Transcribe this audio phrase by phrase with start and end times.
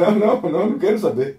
[0.00, 1.38] Não, não, não, não quero saber.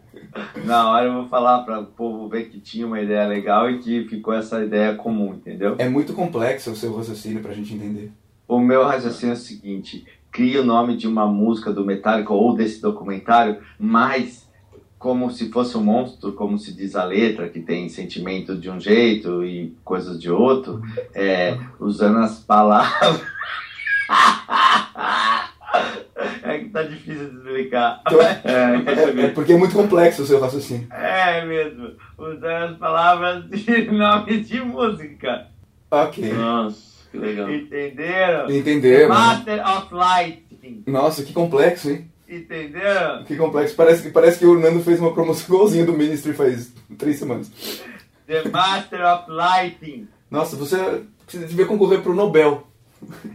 [0.63, 3.79] Na hora eu vou falar para o povo ver que tinha uma ideia legal e
[3.79, 5.75] que ficou essa ideia comum, entendeu?
[5.79, 8.11] É muito complexo o seu raciocínio pra gente entender.
[8.47, 12.55] O meu raciocínio é o seguinte: cria o nome de uma música do Metallica ou
[12.55, 14.49] desse documentário, mas
[14.97, 18.79] como se fosse um monstro, como se diz a letra, que tem sentimento de um
[18.79, 20.79] jeito e coisas de outro,
[21.13, 23.19] é, usando as palavras.
[26.73, 28.01] É tá difícil de explicar.
[28.43, 29.33] É, quer É, é saber?
[29.33, 30.87] porque é muito complexo o seu raciocínio.
[30.91, 35.47] É mesmo, usando as palavras de nome de música.
[35.89, 36.31] Ok.
[36.33, 36.77] Nossa,
[37.11, 37.49] que legal.
[37.51, 38.49] Entenderam?
[38.51, 39.09] Entenderam?
[39.09, 39.15] né?
[39.15, 40.83] Master of Lighting.
[40.87, 42.09] Nossa, que complexo, hein?
[42.29, 43.23] Entenderam?
[43.25, 43.75] Que complexo.
[43.75, 47.51] Parece que, parece que o Nando fez uma promoção igualzinha do Ministry faz três semanas.
[48.27, 50.07] The Master of Lighting.
[50.29, 50.77] Nossa, você,
[51.27, 52.65] você devia concorrer pro Nobel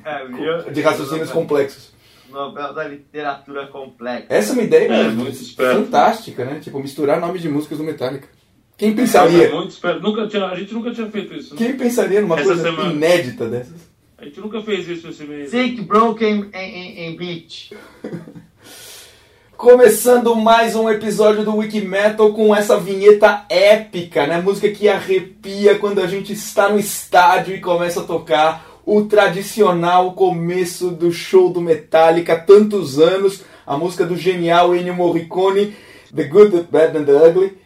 [0.03, 0.73] É, viu?
[0.73, 1.93] de raciocínios complexos.
[2.31, 4.27] Nobel da Literatura Complexa.
[4.29, 6.61] Essa é uma ideia É, muito fantástica, né?
[6.61, 8.29] Tipo, misturar nomes de músicas do Metallica.
[8.77, 9.51] Quem É pensaria?
[9.55, 10.03] muito esperto.
[10.03, 11.55] Nunca tinha, a gente nunca tinha feito isso.
[11.55, 11.59] né?
[11.59, 12.93] Quem pensaria numa Essa coisa semana.
[12.93, 13.89] inédita dessas?
[14.19, 15.51] A gente nunca fez isso esse mês.
[15.51, 17.75] Sick Broken em Beach.
[19.57, 24.39] Começando mais um episódio do Wiki Metal com essa vinheta épica, né?
[24.43, 30.13] Música que arrepia quando a gente está no estádio e começa a tocar o tradicional
[30.15, 35.77] começo do show do Metallica há tantos anos, a música do genial Ennio Morricone,
[36.15, 37.59] The Good, The Bad and The Ugly.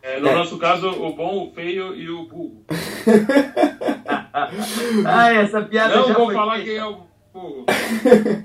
[0.00, 0.34] É, no É.
[0.36, 2.64] nosso caso, o bom, o feio e o burro.
[5.04, 6.70] Ah, essa piada Não já vou foi falar feita.
[6.70, 6.96] quem é o
[7.32, 7.64] burro.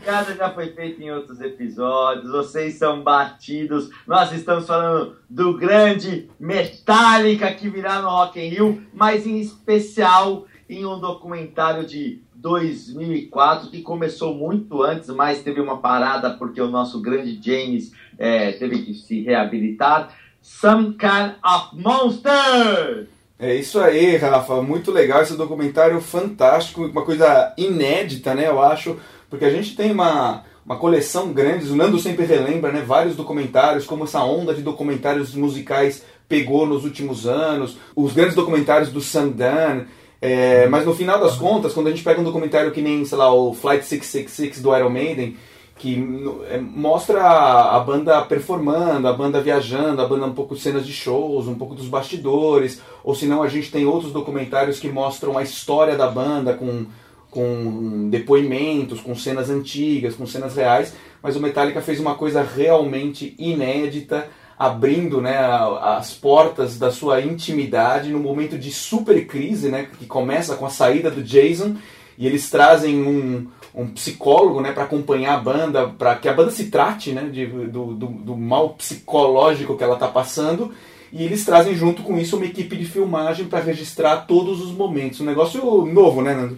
[0.03, 3.89] piada já foi feita em outros episódios, vocês são batidos.
[4.07, 10.45] Nós estamos falando do grande Metallica que virá no Rock in Rio, mas em especial
[10.73, 16.69] em um documentário de 2004 que começou muito antes, mas teve uma parada porque o
[16.69, 20.13] nosso grande James eh, teve que se reabilitar.
[20.41, 23.07] Some Kind of Monster!
[23.39, 24.61] É isso aí, Rafa.
[24.61, 28.47] Muito legal esse documentário fantástico, uma coisa inédita, né?
[28.47, 28.97] Eu acho,
[29.29, 31.69] porque a gente tem uma, uma coleção grande.
[31.69, 32.83] O Nando sempre relembra, né?
[32.85, 38.91] Vários documentários, como essa onda de documentários musicais pegou nos últimos anos, os grandes documentários
[38.91, 39.85] do Sandan.
[40.25, 43.17] É, mas no final das contas, quando a gente pega um documentário que nem, sei
[43.17, 45.35] lá, o Flight 666 do Iron Maiden,
[45.77, 46.01] que
[46.49, 50.87] é, mostra a, a banda performando, a banda viajando, a banda um pouco de cenas
[50.87, 55.37] de shows, um pouco dos bastidores, ou senão a gente tem outros documentários que mostram
[55.37, 56.85] a história da banda com,
[57.29, 63.35] com depoimentos, com cenas antigas, com cenas reais, mas o Metallica fez uma coisa realmente
[63.37, 65.37] inédita, abrindo né,
[65.81, 70.69] as portas da sua intimidade num momento de super crise, né, que começa com a
[70.69, 71.75] saída do Jason,
[72.17, 76.51] e eles trazem um, um psicólogo né, para acompanhar a banda, para que a banda
[76.51, 80.71] se trate né, de, do, do, do mal psicológico que ela está passando.
[81.11, 85.19] E eles trazem junto com isso uma equipe de filmagem para registrar todos os momentos.
[85.19, 86.57] Um negócio novo, né, Nando?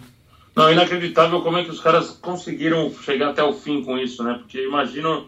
[0.54, 4.38] Não, inacreditável como é que os caras conseguiram chegar até o fim com isso, né?
[4.38, 5.26] Porque imagino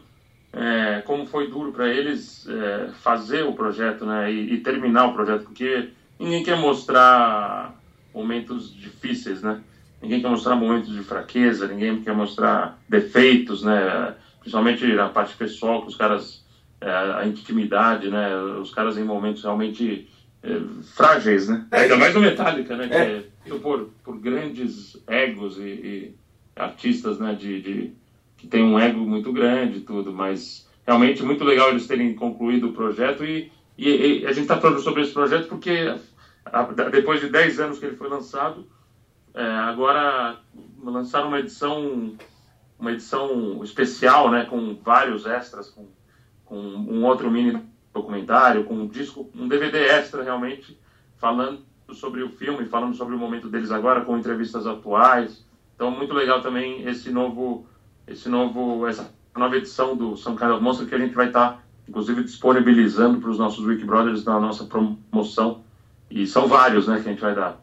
[0.52, 4.32] é, como foi duro para eles é, fazer o projeto, né?
[4.32, 7.78] E, e terminar o projeto, porque ninguém quer mostrar
[8.14, 9.60] momentos difíceis, né?
[10.00, 14.14] Ninguém quer mostrar momentos de fraqueza, ninguém quer mostrar defeitos, né?
[14.40, 16.44] Principalmente na parte pessoal, que os caras,
[16.80, 18.34] é, a intimidade, né?
[18.60, 20.08] Os caras em momentos realmente
[20.42, 20.60] é,
[20.94, 21.66] frágeis, né?
[21.72, 22.88] Ainda mais no Metallica, né?
[22.88, 23.00] Que É.
[23.18, 26.14] é feito por, por grandes egos e, e
[26.56, 27.34] artistas, né?
[27.34, 27.92] De, de-
[28.38, 32.68] que tem um ego muito grande e tudo, mas realmente muito legal eles terem concluído
[32.68, 35.94] o projeto e, e- e a gente está falando sobre esse projeto porque
[36.46, 38.66] a- depois de 10 anos que ele foi lançado,
[39.34, 40.38] é, agora
[40.82, 42.14] lançaram uma edição
[42.78, 45.86] uma edição especial, né, com vários extras, com,
[46.44, 47.60] com um outro mini
[47.92, 50.78] documentário, com um disco, um DVD extra realmente,
[51.16, 51.58] falando
[51.92, 55.44] sobre o filme, falando sobre o momento deles agora, com entrevistas atuais.
[55.74, 57.66] Então, muito legal também esse novo,
[58.10, 62.24] esse novo, essa nova edição do Kind of Monster que a gente vai estar, inclusive,
[62.24, 65.60] disponibilizando para os nossos Wiki Brothers na nossa promoção.
[66.10, 67.60] E são vários, né, que a gente vai dar.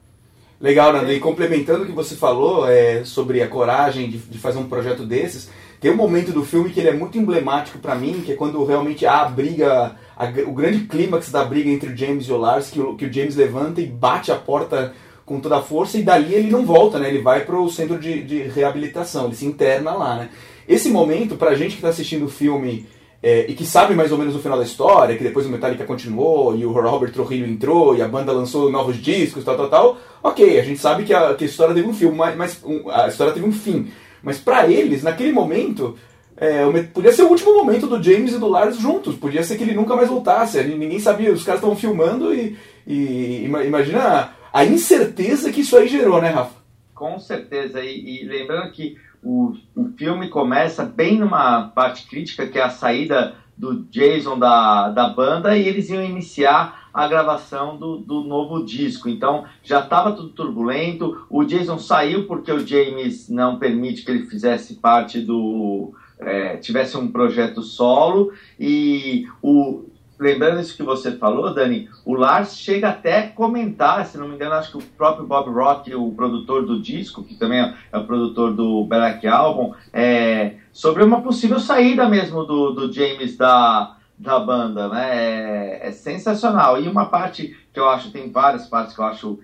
[0.60, 1.12] Legal, Nando.
[1.12, 5.06] E complementando o que você falou é, sobre a coragem de, de fazer um projeto
[5.06, 5.50] desses,
[5.82, 8.64] tem um momento do filme que ele é muito emblemático pra mim, que é quando
[8.64, 12.38] realmente há a briga, a o grande clímax da briga entre o James e o
[12.38, 14.94] Lars, que o, que o James levanta e bate a porta
[15.26, 17.10] com toda a força, e dali ele não volta, né?
[17.10, 20.30] Ele vai pro centro de, de reabilitação, ele se interna lá, né?
[20.68, 22.86] Esse momento, pra gente que tá assistindo o filme
[23.24, 25.84] é, e que sabe mais ou menos o final da história, que depois o Metallica
[25.84, 29.98] continuou e o Robert Trujillo entrou e a banda lançou novos discos, tal, tal, tal.
[30.22, 32.88] Ok, a gente sabe que a, que a história teve um filme, mas, mas um-
[32.90, 33.88] a história teve um fim.
[34.22, 35.96] Mas pra eles, naquele momento,
[36.38, 36.64] é,
[36.94, 39.16] podia ser o último momento do James e do Lars juntos.
[39.16, 40.62] Podia ser que ele nunca mais voltasse.
[40.64, 42.56] Ninguém sabia, os caras estavam filmando e,
[42.86, 46.56] e imagina a incerteza que isso aí gerou, né, Rafa?
[46.94, 47.84] Com certeza.
[47.84, 52.70] E, e lembrando que o, o filme começa bem numa parte crítica, que é a
[52.70, 58.64] saída do Jason da, da banda, e eles iam iniciar a gravação do, do novo
[58.64, 59.10] disco.
[59.10, 61.26] Então já estava tudo turbulento.
[61.30, 65.94] O Jason saiu porque o James não permite que ele fizesse parte do.
[66.18, 69.84] É, tivesse um projeto solo e o
[70.20, 74.36] lembrando isso que você falou, Dani, o Lars chega até a comentar, se não me
[74.36, 78.06] engano, acho que o próprio Bob Rock, o produtor do disco, que também é o
[78.06, 84.40] produtor do Black Album, é, sobre uma possível saída mesmo do, do James da, da
[84.40, 85.10] banda, né?
[85.16, 86.82] É, é, sensacional.
[86.82, 89.40] E uma parte que eu acho, tem várias partes que eu acho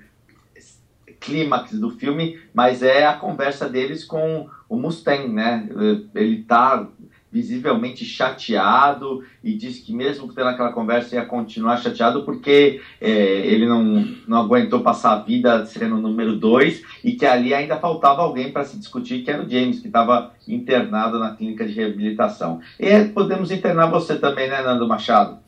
[1.20, 5.70] clímax do filme, mas é a conversa deles com o Mustang, né?
[6.16, 6.88] Ele tá
[7.32, 13.66] visivelmente chateado e disse que mesmo tendo aquela conversa ia continuar chateado porque é, ele
[13.66, 18.22] não, não aguentou passar a vida sendo o número dois e que ali ainda faltava
[18.22, 22.60] alguém para se discutir, que era o James, que estava internado na clínica de reabilitação.
[22.78, 25.40] E podemos internar você também, né, Nando Machado?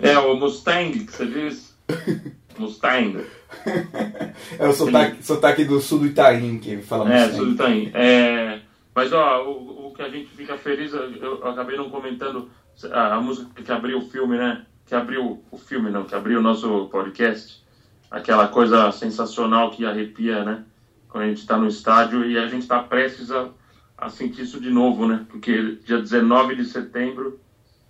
[0.00, 1.76] É, o Mustang, que você diz.
[2.58, 3.24] Mustang.
[4.58, 7.28] é o sotaque, sotaque, do sul do Itaim que fala Mustang.
[7.28, 7.90] É, sul do Itaim.
[7.94, 8.58] É,
[8.94, 12.50] mas, ó, o, que a gente fica feliz, eu, acabei não comentando
[12.92, 14.66] a, a, música que abriu o filme, né?
[14.84, 17.64] Que abriu o filme, não, que abriu o nosso podcast.
[18.10, 20.64] Aquela coisa sensacional que arrepia, né?
[21.08, 23.48] Quando a gente está no estádio e a gente está prestes a,
[23.96, 25.24] a sentir isso de novo, né?
[25.28, 27.40] Porque dia 19 de setembro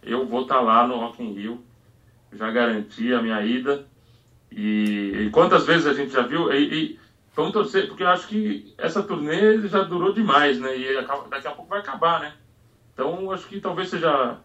[0.02, 1.64] eu vou estar tá lá no Rock in Rio.
[2.32, 3.86] Já garanti a minha ida.
[4.50, 6.52] E, e quantas vezes a gente já viu?
[6.52, 7.00] E, e,
[7.36, 10.74] Vamos torcer, porque eu acho que essa turnê já durou demais, né?
[10.74, 12.32] E daqui a pouco vai acabar, né?
[12.94, 14.38] Então, acho que talvez seja.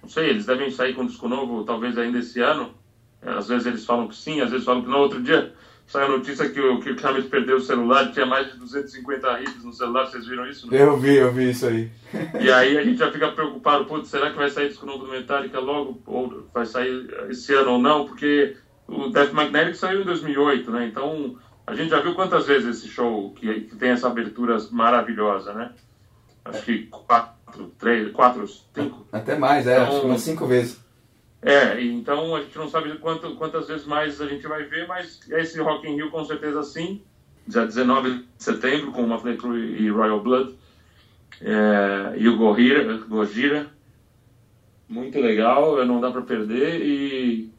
[0.00, 2.72] Não sei, eles devem sair com um disco novo, talvez ainda esse ano.
[3.20, 5.00] É, às vezes eles falam que sim, às vezes falam que não.
[5.00, 5.52] Outro dia
[5.88, 9.64] saiu a notícia que o Kirk Hammett perdeu o celular, tinha mais de 250 hits
[9.64, 10.70] no celular, vocês viram isso?
[10.70, 10.80] Né?
[10.80, 11.90] Eu vi, eu vi isso aí.
[12.40, 15.10] E aí a gente já fica preocupado, putz, será que vai sair disco novo do
[15.10, 16.00] Metallica logo?
[16.06, 18.06] Ou vai sair esse ano ou não?
[18.06, 20.86] Porque o Death Magnetic saiu em 2008, né?
[20.86, 25.52] Então a gente já viu quantas vezes esse show que, que tem essa abertura maravilhosa,
[25.52, 25.72] né?
[26.44, 29.06] Acho que quatro, três, quatro, cinco.
[29.10, 30.80] Até mais, é, então, acho que umas cinco vezes.
[31.42, 35.20] É, então a gente não sabe quanto, quantas vezes mais a gente vai ver, mas
[35.28, 37.02] esse Rock in Rio com certeza sim.
[37.46, 40.54] Dia 19 de setembro, com uma Crew e Royal Blood.
[41.40, 43.66] É, e o Gojira, Gojira.
[44.88, 46.80] Muito legal, não dá pra perder.
[46.84, 47.50] E.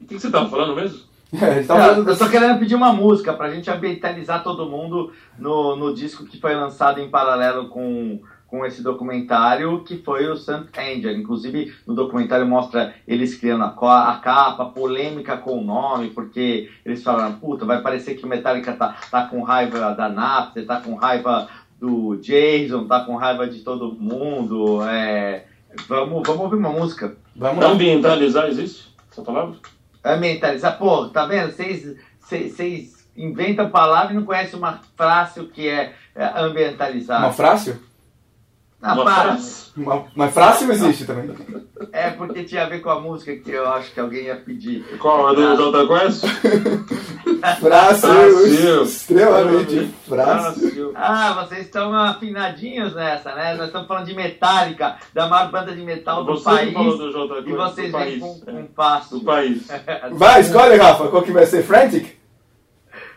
[0.00, 1.09] O que, que você estava falando mesmo?
[1.32, 5.76] É, tá eu, eu tô querendo pedir uma música pra gente ambientalizar todo mundo no,
[5.76, 10.66] no disco que foi lançado em paralelo com, com esse documentário, que foi o Saint
[10.76, 11.12] Angel.
[11.12, 17.02] Inclusive, no documentário mostra eles criando a, a capa, polêmica com o nome, porque eles
[17.02, 20.96] falaram, puta, vai parecer que o Metallica tá, tá com raiva da Napster, tá com
[20.96, 21.48] raiva
[21.80, 24.82] do Jason, tá com raiva de todo mundo.
[24.82, 25.44] É...
[25.86, 27.16] Vamos, vamos ouvir uma música.
[27.36, 29.54] Vamos Ambientalizar existe essa palavra?
[30.04, 30.78] Ambientalizar.
[30.78, 31.52] Pô, tá vendo?
[31.52, 37.20] Vocês inventam palavra e não conhecem uma frase que é, é ambientalizar.
[37.20, 37.78] Uma frase?
[38.82, 39.22] Ah, uma para.
[39.22, 39.60] Frase.
[39.76, 41.34] Uma, uma frase não existe também.
[41.92, 44.84] É porque tinha a ver com a música que eu acho que alguém ia pedir.
[44.98, 45.28] Qual?
[45.28, 46.24] A do Jota Quest?
[47.60, 48.82] Frácil.
[48.82, 50.92] Extremamente frácil.
[50.94, 53.54] Ah, vocês estão afinadinhos nessa, né?
[53.54, 56.72] Nós estamos falando de Metallica, da maior banda de metal do Você país.
[56.72, 58.64] Falou do Jota Quest, e vocês vêm com, com é.
[58.74, 59.18] fácil.
[59.18, 59.68] Do país.
[60.12, 61.08] Vai, escolhe, Rafa.
[61.08, 61.62] Qual que vai ser?
[61.62, 62.18] Frantic?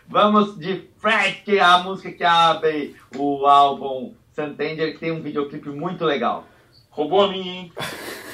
[0.06, 6.04] Vamos de Frantic, a música que abre o álbum Santander, que tem um videoclipe muito
[6.04, 6.46] legal.
[6.90, 7.72] Roubou a minha, hein?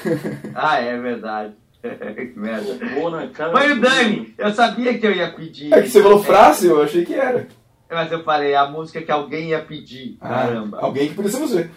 [0.55, 1.53] ah, é verdade.
[1.81, 2.77] que merda.
[2.85, 3.51] Roubou na cara.
[3.51, 4.33] Foi o Dani!
[4.37, 5.73] Eu sabia que eu ia pedir.
[5.73, 7.47] É que você falou frase, eu achei que era.
[7.89, 10.17] Mas eu falei, a música que alguém ia pedir.
[10.21, 10.79] Ah, Caramba.
[10.79, 11.69] Alguém que podia ser você.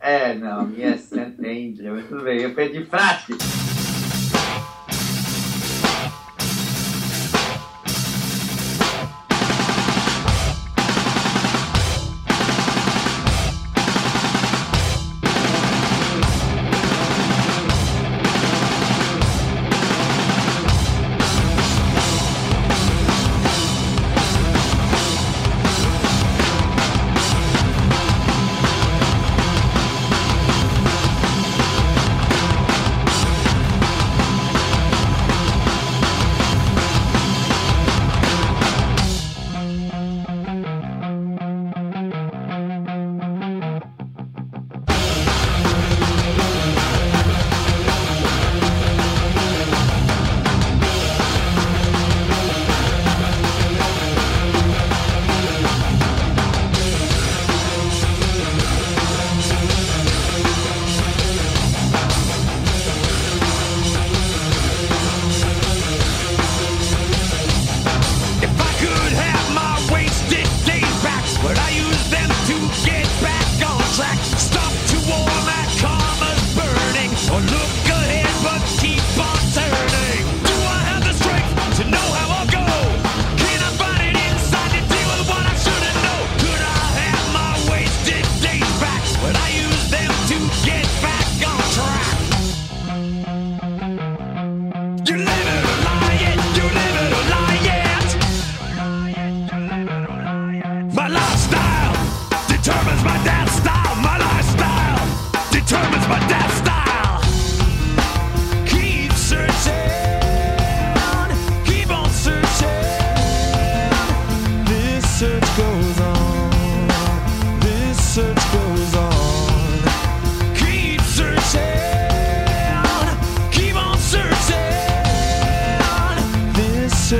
[0.00, 2.40] É, não, a minha é Santander, mas tudo bem.
[2.40, 3.36] Eu pedi frase.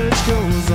[0.09, 0.66] Let's go.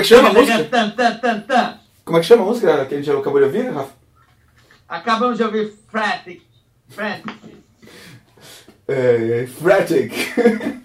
[0.00, 1.80] É, como é que chama a música?
[2.04, 3.92] Como é que chama a música que a gente acabou de ouvir, Rafa?
[4.88, 6.42] Acabamos de ouvir Frantic.
[6.88, 7.34] Frantic.
[8.88, 10.12] É, Fratic.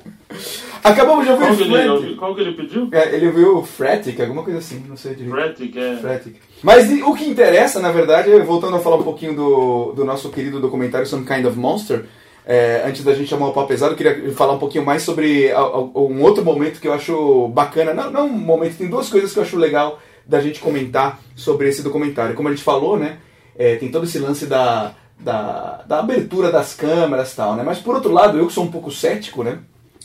[0.83, 2.15] Acabamos de ouvir Qual que, ele, Frantic.
[2.17, 2.89] qual que ele pediu?
[2.91, 5.33] É, ele ouviu Fratic, alguma coisa assim, não sei direito.
[5.33, 5.97] Fratic, é.
[5.97, 6.35] Fratic.
[6.61, 10.05] Mas e- o que interessa, na verdade, é, voltando a falar um pouquinho do, do
[10.05, 12.05] nosso querido documentário Some Kind of Monster,
[12.45, 15.51] é, antes da gente chamar o pau pesado, eu queria falar um pouquinho mais sobre
[15.95, 17.93] um outro momento que eu acho bacana.
[17.93, 21.69] Não, não um momento, tem duas coisas que eu acho legal da gente comentar sobre
[21.69, 22.35] esse documentário.
[22.35, 23.17] Como a gente falou, né?
[23.57, 27.63] é, tem todo esse lance da, da, da abertura das câmeras e tal, né?
[27.63, 29.59] Mas por outro lado, eu que sou um pouco cético, né?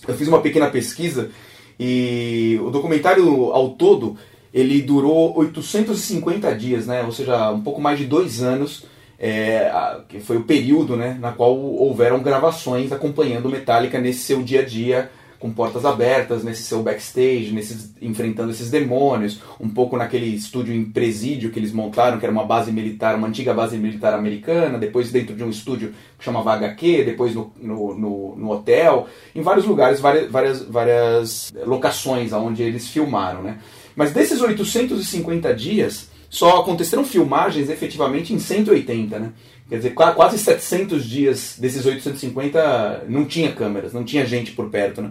[0.06, 1.30] Eu fiz uma pequena pesquisa
[1.78, 4.16] e o documentário ao todo
[4.52, 7.02] ele durou 850 dias, né?
[7.02, 8.84] Ou seja, um pouco mais de dois anos,
[9.20, 9.70] é,
[10.08, 14.64] que foi o período, né, na qual houveram gravações acompanhando Metallica nesse seu dia a
[14.64, 20.74] dia, com portas abertas, nesse seu backstage, nesses, enfrentando esses demônios, um pouco naquele estúdio
[20.74, 24.78] em presídio que eles montaram, que era uma base militar, uma antiga base militar americana,
[24.78, 29.40] depois dentro de um estúdio que chamava HQ, depois no, no, no, no hotel, em
[29.40, 33.58] vários lugares, várias, várias, várias locações onde eles filmaram, né?
[33.96, 39.32] Mas desses 850 dias, só aconteceram filmagens efetivamente em 180, né?
[39.68, 44.70] Quer dizer, qua- quase 700 dias desses 850 não tinha câmeras, não tinha gente por
[44.70, 45.10] perto, né?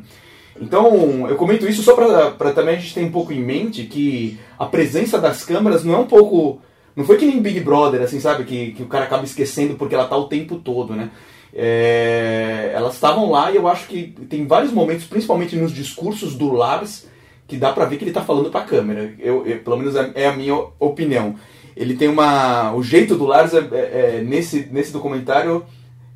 [0.60, 4.38] Então, eu comento isso só para também a gente ter um pouco em mente que
[4.58, 6.62] a presença das câmeras não é um pouco.
[6.95, 8.43] Não foi que nem Big Brother, assim, sabe?
[8.43, 11.12] Que, que o cara acaba esquecendo porque ela tá o tempo todo, né?
[11.53, 16.51] É, elas estavam lá e eu acho que tem vários momentos, principalmente nos discursos do
[16.51, 17.08] Lars,
[17.49, 19.13] que dá pra ver que ele tá falando pra câmera.
[19.19, 21.35] Eu, eu- pelo menos é é a minha opinião.
[21.75, 22.73] Ele tem uma.
[22.73, 25.65] O jeito do Lars é, é- é- nesse, nesse documentário.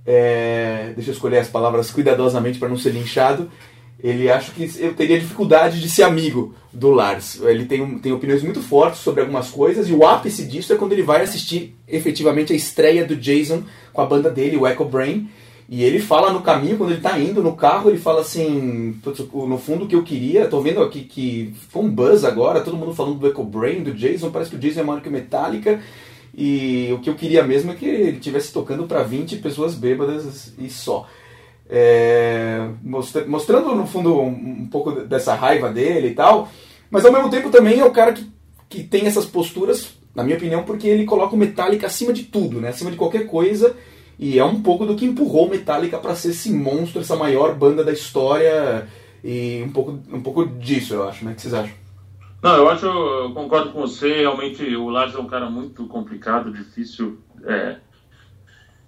[0.05, 3.49] é, deixa eu escolher as palavras cuidadosamente para não ser linchado.
[4.03, 7.39] Ele acho que eu teria dificuldade de ser amigo do Lars.
[7.41, 10.91] Ele tem, tem opiniões muito fortes sobre algumas coisas, e o ápice disso é quando
[10.91, 15.29] ele vai assistir efetivamente a estreia do Jason com a banda dele, o Echo Brain.
[15.69, 19.19] E ele fala no caminho, quando ele tá indo no carro, ele fala assim: "Putz,
[19.31, 22.61] o- no fundo o que eu queria, tô vendo aqui que foi um buzz agora,
[22.61, 25.09] todo mundo falando do Echo Brain, do Jason, parece que o Jason é maior que
[25.09, 25.79] o Metallica.
[26.35, 30.53] E o que eu queria mesmo é que ele estivesse tocando para 20 pessoas bêbadas
[30.57, 31.07] e só.
[31.69, 34.27] É, mostra- mostrando no fundo um,
[34.63, 36.49] um pouco dessa raiva dele e tal,
[36.91, 38.27] mas ao mesmo tempo também é o cara que,
[38.67, 42.59] que tem essas posturas, na minha opinião, porque ele coloca o Metallica acima de tudo,
[42.59, 42.69] né?
[42.69, 43.75] acima de qualquer coisa,
[44.17, 47.83] e é um pouco do que empurrou Metallica para ser esse monstro, essa maior banda
[47.83, 48.87] da história,
[49.23, 51.31] e um pouco, um pouco disso, eu acho, né?
[51.31, 51.75] O que vocês acham?
[52.41, 54.21] Não, eu acho, eu concordo com você.
[54.21, 57.17] Realmente, o Lars é um cara muito complicado, difícil.
[57.45, 57.77] é,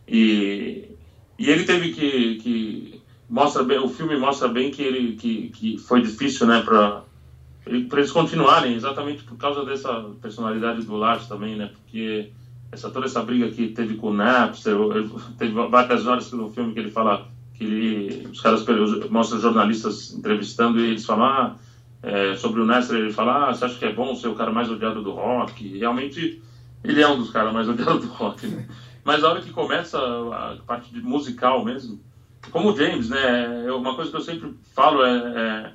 [0.08, 0.90] e,
[1.38, 5.78] e ele teve que, que mostra bem, o filme mostra bem que ele que, que
[5.78, 7.04] foi difícil, né, para
[7.90, 12.30] para eles continuarem, exatamente por causa dessa personalidade do Lars também, né, porque
[12.76, 14.76] essa toda essa briga que teve com o Napster,
[15.38, 18.64] teve várias horas no filme que ele fala que ele, os caras
[19.10, 21.58] mostram jornalistas entrevistando e eles falam ah,
[22.04, 24.52] é, sobre o Napster, ele fala, ah, você acha que é bom ser o cara
[24.52, 25.66] mais odiado do rock?
[25.66, 26.42] E realmente,
[26.84, 28.68] ele é um dos caras mais odiados do rock, né?
[29.04, 32.00] Mas a hora que começa a parte musical mesmo,
[32.52, 33.68] como o James, né?
[33.68, 35.74] eu- Uma coisa que eu sempre falo é, é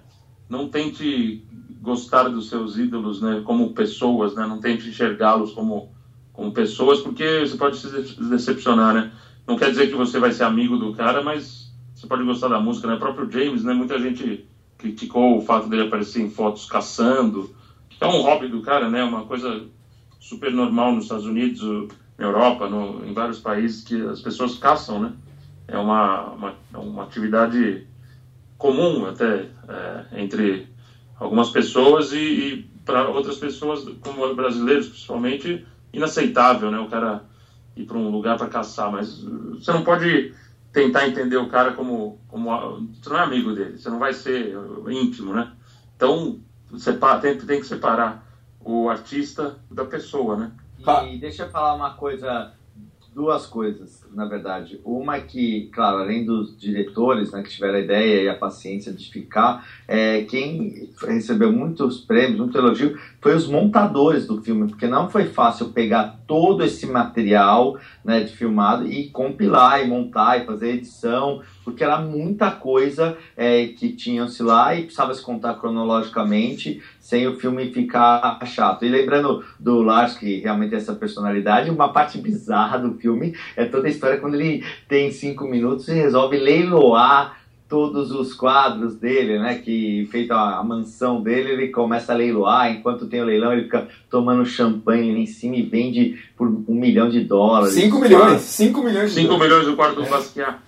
[0.49, 1.45] não tente
[1.81, 3.41] gostar dos seus ídolos, né?
[3.45, 4.47] Como pessoas, né?
[4.47, 5.91] Não tente enxergá-los como
[6.33, 9.13] como pessoas, porque você pode se de- decepcionar, né?
[9.47, 12.61] Não quer dizer que você vai ser amigo do cara, mas você pode gostar da
[12.61, 12.95] música, né?
[12.95, 13.75] O próprio James, né?
[13.75, 14.47] Muita gente
[14.79, 17.55] criticou o fato dele aparecer em fotos caçando,
[17.89, 19.03] que é um hobby do cara, né?
[19.05, 19.67] Uma coisa
[20.19, 21.61] super normal nos Estados Unidos,
[22.17, 25.13] na Europa, no, em vários países que as pessoas caçam, né?
[25.69, 27.87] É uma, uma, é uma atividade
[28.57, 30.69] comum até é, entre
[31.19, 36.79] algumas pessoas e, e para outras pessoas, como brasileiros principalmente, inaceitável, né?
[36.79, 37.25] O cara
[37.77, 40.35] ir para um lugar para caçar, mas você não pode
[40.73, 42.51] tentar entender o cara como, como
[42.93, 44.55] você não é amigo dele, você não vai ser
[44.89, 45.53] íntimo, né?
[45.97, 46.41] Então
[46.79, 48.25] separa, tem, tem que separar
[48.61, 50.53] o artista da pessoa, né?
[51.05, 52.53] E deixa eu falar uma coisa,
[53.21, 54.81] duas coisas, na verdade.
[54.83, 58.95] Uma é que, claro, além dos diretores né, que tiveram a ideia e a paciência
[58.95, 64.87] de ficar, é, quem recebeu muitos prêmios, muito elogio, foi os montadores do filme, porque
[64.87, 70.47] não foi fácil pegar todo esse material né, de filmado e compilar e montar e
[70.47, 76.83] fazer edição, porque era muita coisa é, que tinham-se lá e precisava se contar cronologicamente
[77.11, 78.85] sem o filme ficar chato.
[78.85, 83.65] E lembrando do Lars, que realmente tem essa personalidade, uma parte bizarra do filme é
[83.65, 87.37] toda a história quando ele tem cinco minutos e resolve leiloar
[87.69, 89.57] todos os quadros dele, né?
[89.57, 92.71] Que feito a, a, mansão dele, ele começa a leiloar.
[92.71, 97.11] Enquanto tem o leilão, ele fica tomando champanhe em cima e vende por um milhão
[97.11, 97.75] de dólares.
[97.75, 99.13] Cinco milhões, cinco milhões.
[99.13, 100.09] Cinco milhões do quarto do é.
[100.09, 100.59] Basquiat.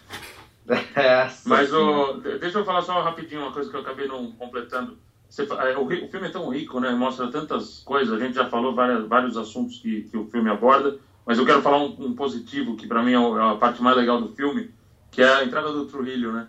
[1.47, 4.97] Mas o, deixa eu falar só rapidinho uma coisa que eu acabei não completando.
[5.33, 6.91] Você, é, o, o, filme é tão rico, né?
[6.91, 8.13] Mostra tantas coisas.
[8.13, 10.99] A gente já falou várias, vários assuntos que, que o filme aborda.
[11.25, 13.97] Mas eu quero falar um, um positivo que para mim é, é a parte mais
[13.97, 14.71] legal do filme,
[15.11, 16.49] que é a entrada do Trujillo, né?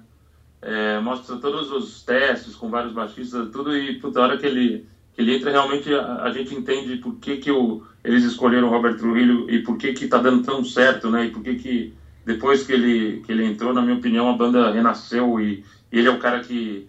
[0.64, 4.88] é, mostra todos os testes com vários baixistas, tudo, e puta, a hora que ele,
[5.14, 8.72] que ele entra, realmente a, a gente entende por que, que o, eles escolheram o
[8.72, 11.26] Robert Trujillo e por que que tá dando tão certo, né?
[11.26, 11.94] E por que que
[12.26, 16.08] depois que ele, que ele entrou, na minha opinião, a banda renasceu e, e ele
[16.08, 16.88] é o cara que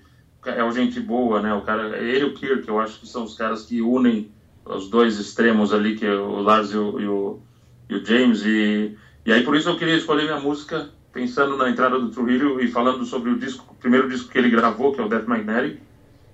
[0.50, 1.54] é o gente boa, né?
[1.54, 4.30] O cara, ele e o Kirk, eu acho que são os caras que unem
[4.64, 7.40] os dois extremos ali, que é o Lars e o, e o,
[7.88, 11.70] e o James, e, e aí por isso eu queria escolher minha música pensando na
[11.70, 15.00] entrada do Trujillo e falando sobre o disco, o primeiro disco que ele gravou, que
[15.00, 15.80] é o Death Magnetic,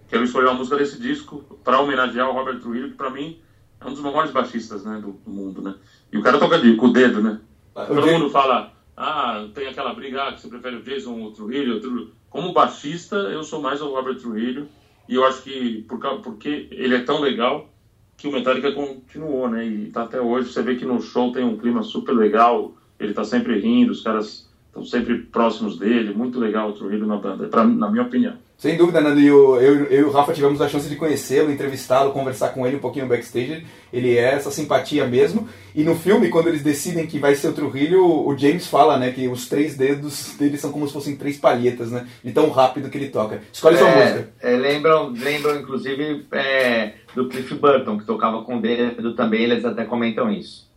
[0.09, 3.38] que ele escolheu a música desse disco para homenagear o Robert Trujillo, que para mim
[3.81, 5.75] é um dos maiores baixistas né, do, do, mundo, né?
[6.12, 7.40] E o cara toca de, com o dedo, né?
[7.75, 11.29] Ah, Todo mundo fala, ah, tem aquela briga ah, que você prefere o Jason ou
[11.29, 12.12] o Trujillo, o Trujillo.
[12.31, 14.69] Como baixista, eu sou mais o Robert Trujillo,
[15.09, 17.69] e eu acho que por, porque ele é tão legal
[18.16, 19.66] que o Metallica continuou, né?
[19.66, 23.12] E tá até hoje, você vê que no show tem um clima super legal, ele
[23.12, 27.49] tá sempre rindo, os caras estão sempre próximos dele, muito legal o Trujillo na banda,
[27.49, 28.37] pra, na minha opinião.
[28.61, 32.12] Sem dúvida, Nando, eu, eu, eu e o Rafa tivemos a chance de conhecê-lo, entrevistá-lo,
[32.12, 33.64] conversar com ele um pouquinho no backstage.
[33.90, 35.49] Ele é essa simpatia mesmo.
[35.75, 39.12] E no filme, quando eles decidem que vai ser o Trujillo, o James fala, né,
[39.12, 42.90] que os três dedos dele são como se fossem três palhetas, né, de tão rápido
[42.90, 43.40] que ele toca.
[43.51, 44.33] Escolhe sua é, música.
[44.42, 49.64] É, lembram, lembram, inclusive, é, do Cliff Burton, que tocava com o dedo também, eles
[49.64, 50.70] até comentam isso.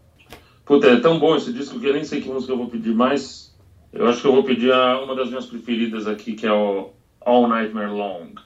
[0.63, 2.95] Puta, é tão bom esse disco que eu nem sei que música eu vou pedir
[2.95, 3.53] mais.
[3.91, 4.71] Eu acho que eu vou pedir
[5.03, 6.93] uma das minhas preferidas aqui, que é o
[7.25, 8.42] All Nightmare Long.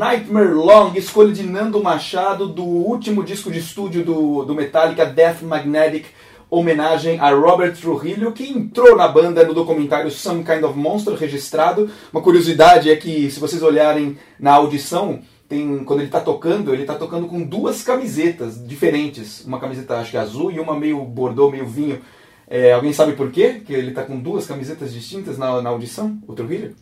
[0.00, 5.42] Nightmare Long, escolha de Nando Machado do último disco de estúdio do, do Metallica, Death
[5.42, 6.06] Magnetic,
[6.48, 11.90] homenagem a Robert Trujillo, que entrou na banda no documentário Some Kind of Monster, registrado.
[12.10, 16.80] Uma curiosidade é que, se vocês olharem na audição, tem, quando ele está tocando, ele
[16.80, 19.44] está tocando com duas camisetas diferentes.
[19.44, 22.00] Uma camiseta, acho que azul, e uma meio bordô, meio vinho.
[22.48, 23.60] É, alguém sabe por quê?
[23.66, 26.74] Que ele está com duas camisetas distintas na, na audição, o Trujillo?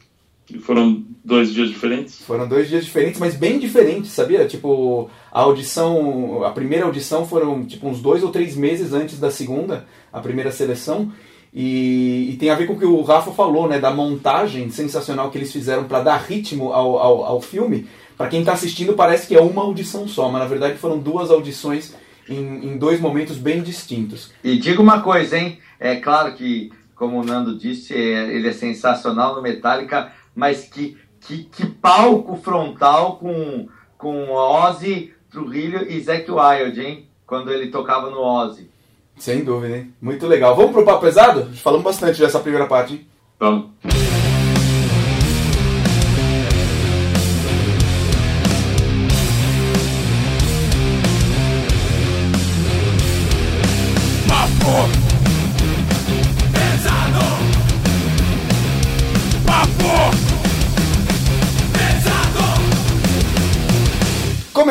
[0.60, 2.22] Foram dois dias diferentes?
[2.22, 4.46] Foram dois dias diferentes, mas bem diferentes, sabia?
[4.46, 9.30] Tipo, a audição, a primeira audição foram tipo uns dois ou três meses antes da
[9.30, 11.12] segunda, a primeira seleção.
[11.52, 13.78] E, e tem a ver com o que o Rafa falou, né?
[13.78, 17.86] Da montagem sensacional que eles fizeram para dar ritmo ao, ao, ao filme.
[18.16, 21.30] Para quem tá assistindo, parece que é uma audição só, mas na verdade foram duas
[21.30, 21.94] audições
[22.28, 24.32] em, em dois momentos bem distintos.
[24.42, 25.58] E diga uma coisa, hein?
[25.80, 30.96] É claro que, como o Nando disse, é- ele é sensacional no Metallica, mas que,
[31.20, 37.08] que, que palco frontal com, com Ozzy, Trujillo e Zac Wild, hein?
[37.26, 38.70] Quando ele tocava no Ozzy.
[39.16, 39.92] Sem dúvida, hein?
[40.00, 40.54] Muito legal.
[40.54, 41.50] Vamos pro papo pesado?
[41.56, 43.06] Falamos bastante dessa primeira parte, hein?
[43.36, 44.07] Vamos.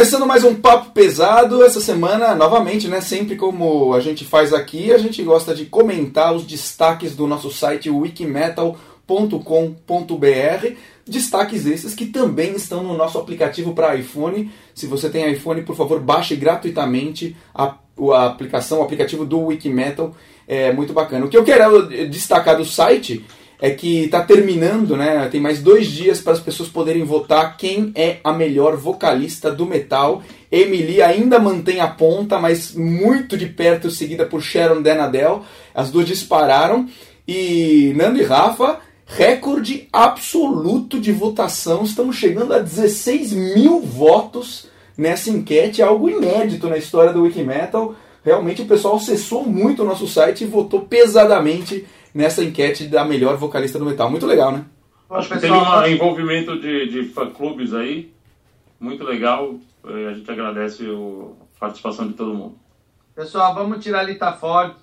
[0.07, 3.01] Começando mais um papo pesado essa semana, novamente, né?
[3.01, 7.51] Sempre como a gente faz aqui, a gente gosta de comentar os destaques do nosso
[7.51, 10.75] site wikimetal.com.br.
[11.05, 14.49] Destaques esses que também estão no nosso aplicativo para iPhone.
[14.73, 17.75] Se você tem iPhone, por favor, baixe gratuitamente a,
[18.13, 20.15] a aplicação, o aplicativo do Wikimetal.
[20.47, 21.25] É muito bacana.
[21.25, 23.25] O que eu quero destacar do site
[23.59, 25.27] é que está terminando, né?
[25.31, 29.65] Tem mais dois dias para as pessoas poderem votar quem é a melhor vocalista do
[29.65, 30.21] metal.
[30.51, 35.43] Emily ainda mantém a ponta, mas muito de perto, seguida por Sharon Denadel.
[35.73, 36.87] As duas dispararam.
[37.27, 41.83] E Nando e Rafa, recorde absoluto de votação.
[41.83, 47.95] Estamos chegando a 16 mil votos nessa enquete, algo inédito na história do Wikimetal.
[48.23, 53.37] Realmente o pessoal acessou muito o nosso site e votou pesadamente nessa enquete da melhor
[53.37, 54.09] vocalista do metal.
[54.09, 54.65] Muito legal, né?
[55.09, 58.11] Acho que Pessoal, teve um envolvimento de, de fã-clubes aí,
[58.79, 59.55] muito legal.
[59.85, 62.55] Eh, A gente agradece a participação de todo mundo.
[63.15, 64.75] Pessoal, vamos tirar a Lita Ford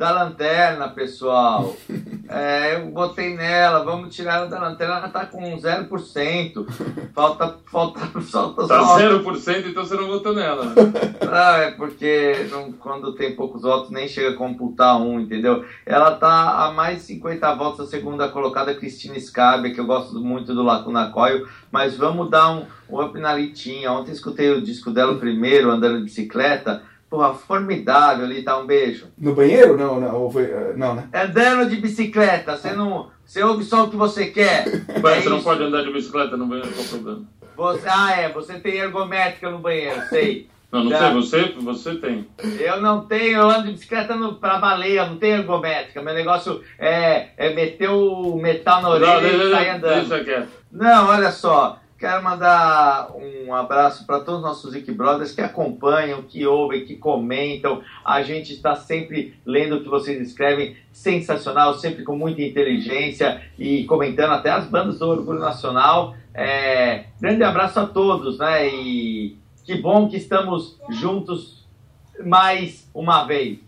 [0.00, 1.76] da lanterna, pessoal.
[2.32, 6.64] É, eu botei nela, vamos tirar ela da lanterna, ela tá com 0%.
[7.12, 8.98] Falta, falta, falta Tá só.
[9.00, 10.72] 0%, então você não votou nela.
[11.28, 15.64] Ah, é porque não- quando tem poucos votos nem chega a computar um, entendeu?
[15.84, 20.20] Ela tá a mais de 50 votos a segunda colocada, Cristina Scarbe, que eu gosto
[20.20, 23.90] muito do Lacuna Coil, mas vamos dar um, um up na Litinha.
[23.90, 26.82] Ontem escutei o disco dela primeiro, andando de bicicleta.
[27.10, 29.08] Porra, formidável, Lita, um beijo.
[29.18, 29.76] No banheiro?
[29.76, 31.08] Não, não, ou foi- eh, não né?
[31.12, 33.10] Andando de bicicleta, você não.
[33.26, 34.64] Você ouve só o que você quer.
[35.02, 37.22] Mas É você não pode andar de bicicleta no banheiro, qual o problema?
[37.56, 40.48] Você- ah, é, você tem ergométrica no banheiro, sei.
[40.70, 40.98] Não, não Já.
[41.00, 42.28] sei, você, você tem.
[42.60, 46.00] Eu não tenho, eu ando de bicicleta no, pra baleia, não tenho ergométrica.
[46.00, 50.08] Meu negócio é, é meter o metal na Não, orelha deixa, e sair andando.
[50.08, 50.48] deixa quieto.
[50.70, 51.80] Não, olha só.
[52.00, 56.96] Quero mandar um abraço para todos os nossos Wiki Brothers que acompanham, que ouvem, que
[56.96, 57.82] comentam.
[58.02, 63.84] A gente está sempre lendo o que vocês escrevem, sensacional, sempre com muita inteligência e
[63.84, 66.16] comentando até as bandas do Orgulho Nacional.
[66.32, 68.66] É, grande abraço a todos, né?
[68.66, 69.36] E
[69.66, 71.66] que bom que estamos juntos
[72.24, 73.58] mais uma vez.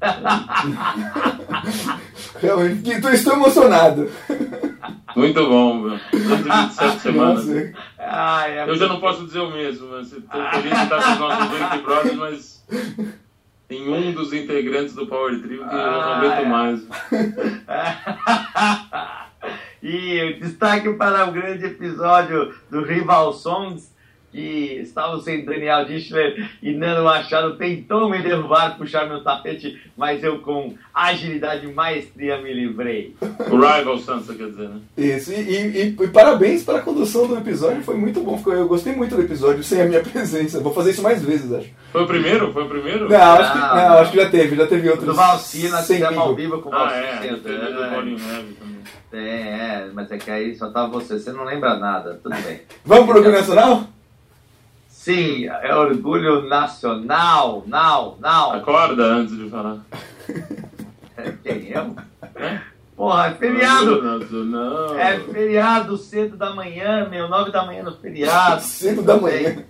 [2.40, 4.10] Realmente, estou emocionado.
[5.14, 5.98] Muito bom, meu.
[6.10, 7.46] 127 semanas.
[7.98, 11.12] Ai, é Eu já não posso dizer o mesmo, mas estou feliz de estar com
[11.12, 12.66] os nossos Wiki Brothers, mas
[13.68, 16.44] tem um dos integrantes do Power Trio que eu não Ah, aguento é.
[16.44, 16.86] mais.
[19.82, 23.92] e o destaque para o grande episódio do Rival Songs,
[24.36, 30.22] que estava sem Daniel Dischler e Nando Machado tentou me derrubar, puxar meu tapete, mas
[30.22, 33.16] eu com agilidade e maestria me livrei.
[33.50, 34.80] O Rival você quer dizer, né?
[34.96, 38.36] Isso, e, e- e- e parabéns pela condução do episódio, foi muito bom.
[38.36, 40.60] Ficou, eu gostei muito do episódio sem a minha presença.
[40.60, 41.68] Vou fazer isso mais vezes, acho.
[41.90, 42.52] Foi o primeiro?
[42.52, 43.08] Foi o primeiro?
[43.08, 45.06] Não, acho que, Não, não, acho que já teve, já teve outros.
[45.06, 46.36] Do Valci, nós sem fizemos ao mil.
[46.36, 46.94] vivo com o Ah, Valci
[47.28, 47.30] é.
[47.36, 47.90] Do.
[47.90, 48.76] Paulinho Heavy também.
[49.12, 52.60] É, é, mas é que aí só tava você, você não lembra nada, tudo bem.
[52.84, 53.84] Vamos pro Orgulho Nacional?
[55.06, 58.54] Sim, é orgulho nacional, now, now.
[58.54, 59.78] Acorda antes de falar.
[61.44, 61.94] Quem, eu?
[62.34, 62.60] É?
[62.96, 64.02] Porra, é feriado.
[64.44, 64.98] Não.
[64.98, 68.60] É feriado cedo da manhã, meu, nove da manhã no feriado.
[68.66, 69.62] Cedo da manhã.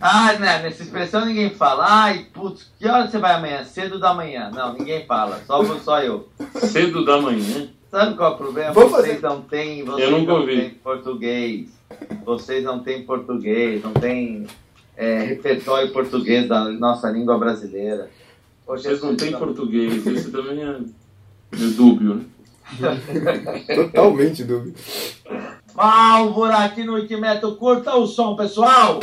[0.00, 1.84] Ah, né, nessa expressão ninguém fala.
[1.88, 3.64] Ai, putz, que hora você vai amanhã?
[3.64, 4.52] Cedo da manhã.
[4.54, 6.28] Não, ninguém fala, só, só eu.
[6.60, 7.70] Cedo da manhã.
[7.90, 8.72] Sabe qual é o problema?
[8.72, 10.56] Vamos vocês fazer- não têm, vocês nunca não ouvi.
[10.60, 11.70] têm português.
[12.24, 14.46] Vocês não têm português, não têm
[14.96, 18.10] é, repertório português da nossa língua brasileira.
[18.64, 20.04] Poxa, Vocês não têm português.
[20.06, 20.78] Isso também é
[21.56, 22.24] meio dúbio, né?
[23.74, 24.76] Totalmente dúvida.
[25.74, 27.54] Pálvora aqui no Wikimetal.
[27.56, 28.98] Curta o som, pessoal!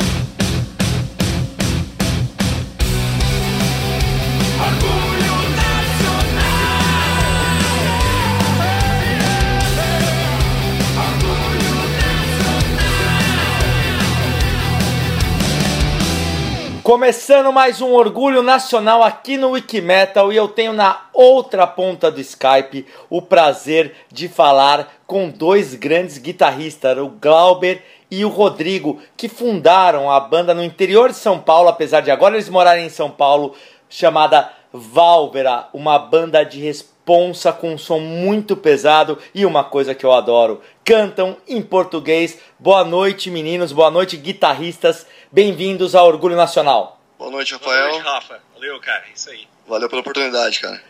[16.84, 22.20] Começando mais um Orgulho Nacional aqui no Wikimetal e eu tenho na outra ponta do
[22.20, 29.30] Skype o prazer de falar com dois grandes guitarristas, o Glauber e o Rodrigo, que
[29.30, 33.10] fundaram a banda no interior de São Paulo, apesar de agora eles morarem em São
[33.10, 33.54] Paulo,
[33.88, 36.60] chamada Válvera, uma banda de
[37.08, 42.38] responsa com um som muito pesado e uma coisa que eu adoro, cantam em português.
[42.58, 45.06] Boa noite, meninos, boa noite, guitarristas.
[45.30, 46.98] Bem-vindos ao Orgulho Nacional.
[47.18, 47.90] Boa noite, Boa Rafael.
[47.92, 48.40] noite, Rafa.
[48.54, 49.04] Valeu, cara.
[49.14, 49.46] Isso aí.
[49.68, 50.80] Valeu pela oportunidade, cara.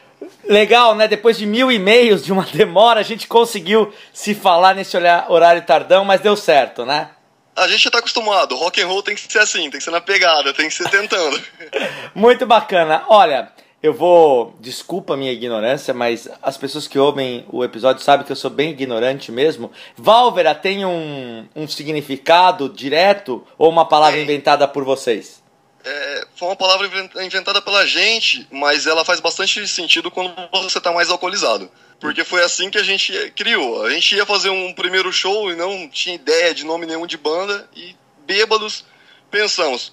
[0.45, 1.09] Legal, né?
[1.09, 5.63] Depois de mil e-mails de uma demora, a gente conseguiu se falar nesse olhar- horário
[5.63, 7.11] tardão, mas deu certo, né?
[7.57, 8.55] A gente já tá acostumado.
[8.55, 10.89] Rock and roll tem que ser assim, tem que ser na pegada, tem que ser
[10.89, 11.41] tentando.
[12.15, 13.03] Muito bacana.
[13.09, 13.51] Olha,
[13.85, 14.55] eu vou.
[14.59, 18.51] Desculpa a minha ignorância, mas as pessoas que ouvem o episódio sabem que eu sou
[18.51, 19.71] bem ignorante mesmo.
[19.95, 25.43] Válvera tem um, um significado direto ou uma palavra inventada por vocês?
[25.85, 30.81] É, foi uma palavra inven- inventada pela gente, mas ela faz bastante sentido quando você
[30.81, 31.71] tá mais alcoolizado.
[32.01, 33.85] Porque foi assim que a gente criou.
[33.85, 37.19] A gente ia fazer um primeiro show e não tinha ideia de nome nenhum de
[37.19, 37.95] banda, e
[38.27, 38.83] bêbados
[39.31, 39.93] pensamos.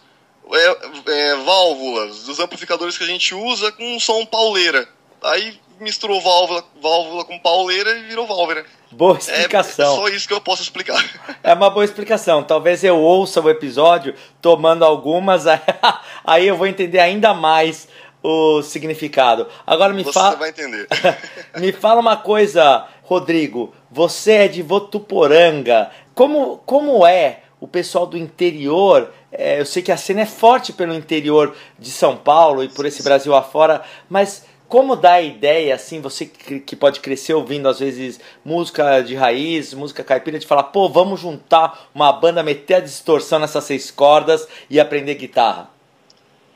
[0.53, 0.77] É,
[1.11, 4.87] é, válvulas, dos amplificadores que a gente usa com um som pauleira.
[5.23, 8.65] Aí misturou válvula, válvula com pauleira e virou válvera.
[8.91, 9.95] Boa É, é explicação.
[9.95, 11.01] só isso que eu posso explicar.
[11.43, 12.43] É uma boa explicação.
[12.43, 15.45] Talvez eu ouça o episódio tomando algumas,
[16.25, 17.87] aí eu vou entender ainda mais
[18.21, 19.47] o significado.
[19.65, 20.35] Agora me Você fala.
[20.35, 20.87] vai entender.
[21.57, 23.73] Me fala uma coisa, Rodrigo.
[23.89, 25.89] Você é de Votuporanga.
[26.13, 29.11] Como, como é o pessoal do interior?
[29.31, 32.85] É, eu sei que a cena é forte pelo interior de São Paulo e por
[32.85, 37.79] esse Brasil afora, mas como dá a ideia, assim, você que pode crescer ouvindo às
[37.79, 42.79] vezes música de raiz, música caipira, de falar, pô, vamos juntar uma banda, meter a
[42.79, 45.69] distorção nessas seis cordas e aprender guitarra?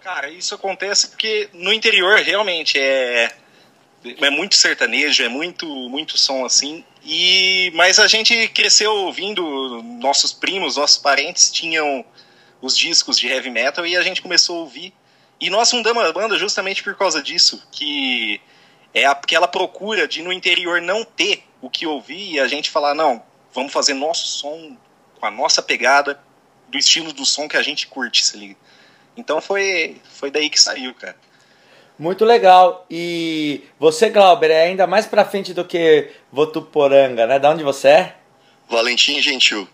[0.01, 3.31] Cara, isso acontece porque no interior realmente é
[4.21, 6.85] é muito sertanejo, é muito muito som assim.
[7.03, 12.05] E mas a gente cresceu ouvindo nossos primos, nossos parentes tinham
[12.65, 14.93] os discos de heavy metal e a gente começou a ouvir.
[15.39, 18.41] E nós fundamos a banda justamente por causa disso, que
[18.93, 22.95] é aquela procura de no interior não ter o que ouvir e a gente falar,
[22.95, 23.21] não,
[23.53, 24.75] vamos fazer nosso som
[25.19, 26.19] com a nossa pegada,
[26.67, 28.55] do estilo do som que a gente curte, se liga.
[29.15, 31.15] Então foi, foi daí que saiu, cara.
[31.97, 32.85] Muito legal.
[32.89, 37.39] E você, Glauber, é ainda mais pra frente do que Votuporanga, né?
[37.39, 38.15] Da onde você é?
[38.67, 39.67] Valentim Gentil.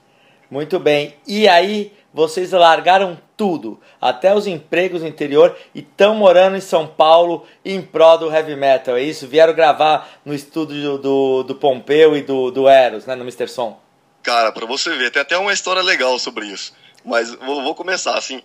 [0.50, 1.16] Muito bem.
[1.26, 6.86] E aí, vocês largaram tudo, até os empregos no interior, e estão morando em São
[6.86, 9.28] Paulo em prol do heavy metal, é isso?
[9.28, 13.16] Vieram gravar no estúdio do, do Pompeu e do, do Eros, né?
[13.16, 13.48] No Mr.
[13.48, 13.80] Som.
[14.22, 16.74] Cara, pra você ver, tem até uma história legal sobre isso.
[17.04, 18.42] Mas vou, vou começar, assim.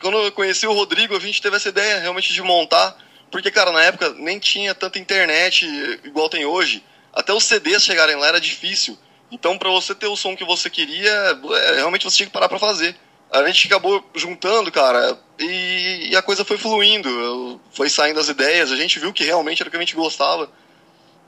[0.00, 2.96] Quando eu conheci o Rodrigo, a gente teve essa ideia realmente de montar.
[3.30, 5.66] Porque, cara, na época nem tinha tanta internet
[6.04, 6.84] igual tem hoje.
[7.12, 8.96] Até os CDs chegarem lá era difícil.
[9.30, 12.48] Então, pra você ter o som que você queria, eh, realmente você tinha que parar
[12.48, 12.94] pra fazer.
[13.30, 17.60] A gente acabou juntando, cara, e, e a coisa foi fluindo.
[17.70, 20.50] Foi saindo as ideias, a gente viu que realmente era o que a gente gostava.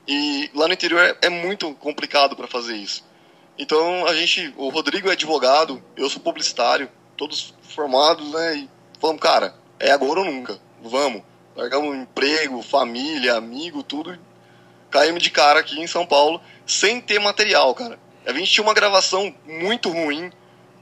[0.07, 3.03] E lá no interior é, é muito complicado pra fazer isso.
[3.57, 8.55] Então a gente, o Rodrigo é advogado, eu sou publicitário, todos formados, né?
[8.55, 8.69] E
[8.99, 11.21] falamos, cara, é agora ou nunca, vamos.
[11.55, 14.17] Largamos emprego, família, amigo, tudo.
[14.89, 17.99] Caímos de cara aqui em São Paulo, sem ter material, cara.
[18.25, 20.31] A gente tinha uma gravação muito ruim,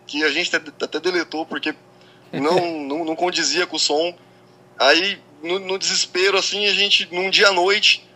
[0.08, 1.76] que a gente até, deletou, porque
[2.32, 4.16] não, não, não condizia com o som.
[4.80, 8.08] Aí, no, no desespero, assim, a gente, num dia à noite,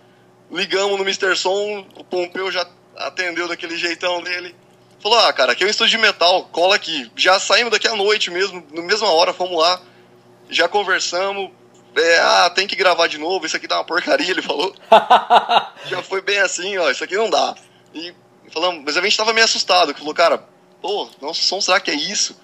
[0.50, 1.36] ligamos no Mr.
[1.36, 2.68] Som, o Pompeu já
[2.98, 4.56] atendeu daquele jeitão dele.
[5.02, 7.12] Falou, ah, cara, aqui é um estúdio de metal, cola aqui.
[7.16, 9.82] Já saímos daqui à noite mesmo, na mesma hora, fomos lá,
[10.50, 11.50] já conversamos.
[11.96, 14.74] É, ah, tem que gravar de novo, isso aqui tá uma porcaria, ele falou.
[15.89, 17.56] já foi bem assim, ó, isso aqui não dá.
[17.94, 18.14] E
[18.52, 20.46] falamos, mas a gente tava meio assustado, que falou, cara,
[20.82, 22.36] pô, nosso som será que é isso?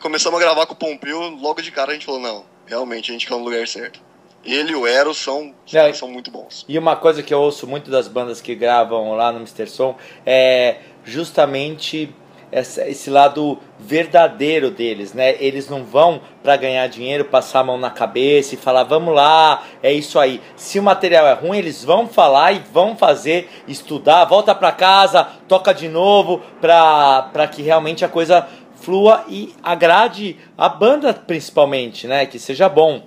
[0.00, 3.12] Começamos a gravar com o Pompeu, logo de cara a gente falou, não, realmente a
[3.12, 4.00] gente caiu no lugar certo.
[4.44, 6.64] Ele e o Eros são, Não, são muito bons.
[6.68, 9.66] E uma coisa que eu ouço muito das bandas que gravam lá no Mr.
[9.66, 12.14] Som é justamente
[12.52, 15.34] esse lado verdadeiro deles, né?
[15.42, 19.64] Eles não vão para ganhar dinheiro, passar a mão na cabeça e falar, vamos lá,
[19.82, 20.40] é isso aí.
[20.54, 25.24] Se o material é ruim, eles vão falar e vão fazer, estudar, volta para casa,
[25.48, 28.46] toca de novo, para que realmente a coisa
[28.80, 32.24] flua e agrade a banda principalmente, né?
[32.26, 33.04] Que seja bom.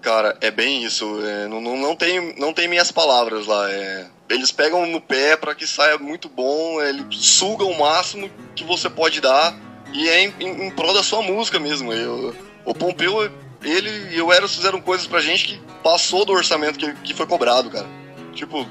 [0.00, 1.04] Cara, é bem isso.
[1.22, 3.70] é, não, não, não, tem, não tem minhas palavras lá.
[3.70, 4.06] é.
[4.30, 8.64] eles pegam no pé pra que saia muito bom, é, eles sugam o máximo que
[8.64, 9.54] você pode dar
[9.92, 11.92] e é em, em, em prol da sua música mesmo.
[11.92, 13.30] Eu, o Pompeu,
[13.62, 17.26] ele e o Eros fizeram coisas pra gente que passou do orçamento que, que foi
[17.26, 17.86] cobrado, cara.
[18.34, 18.66] Tipo,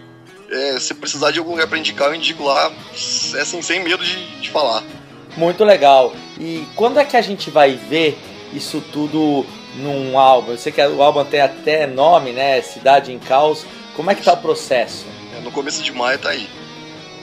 [0.52, 2.72] é, se precisar de algum lugar pra indicar, eu indico lá,
[3.36, 4.84] é assim, sem medo de, de falar.
[5.38, 6.14] Muito legal.
[6.40, 8.18] E quando é que a gente vai ver
[8.54, 10.52] isso tudo num álbum?
[10.52, 12.62] Eu sei que o álbum tem até nome, né?
[12.62, 13.66] Cidade em Caos.
[13.96, 15.06] Como é que tá o processo?
[15.38, 16.50] É, no começo de maio tá aí.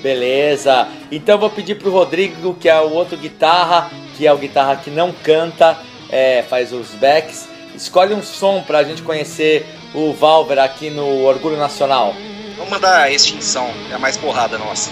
[0.03, 0.89] Beleza.
[1.11, 4.77] Então eu vou pedir pro Rodrigo, que é o outro guitarra, que é o guitarra
[4.77, 5.77] que não canta,
[6.11, 7.49] é, faz os backs.
[7.75, 12.15] Escolhe um som pra gente conhecer o Valver aqui no Orgulho Nacional.
[12.57, 14.91] Vamos mandar a extinção, é a mais porrada nossa.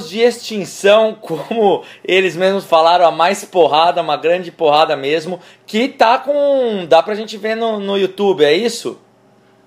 [0.00, 6.18] De extinção, como eles mesmos falaram, a mais porrada, uma grande porrada mesmo, que tá
[6.18, 6.86] com.
[6.88, 9.00] dá pra gente ver no, no YouTube, é isso?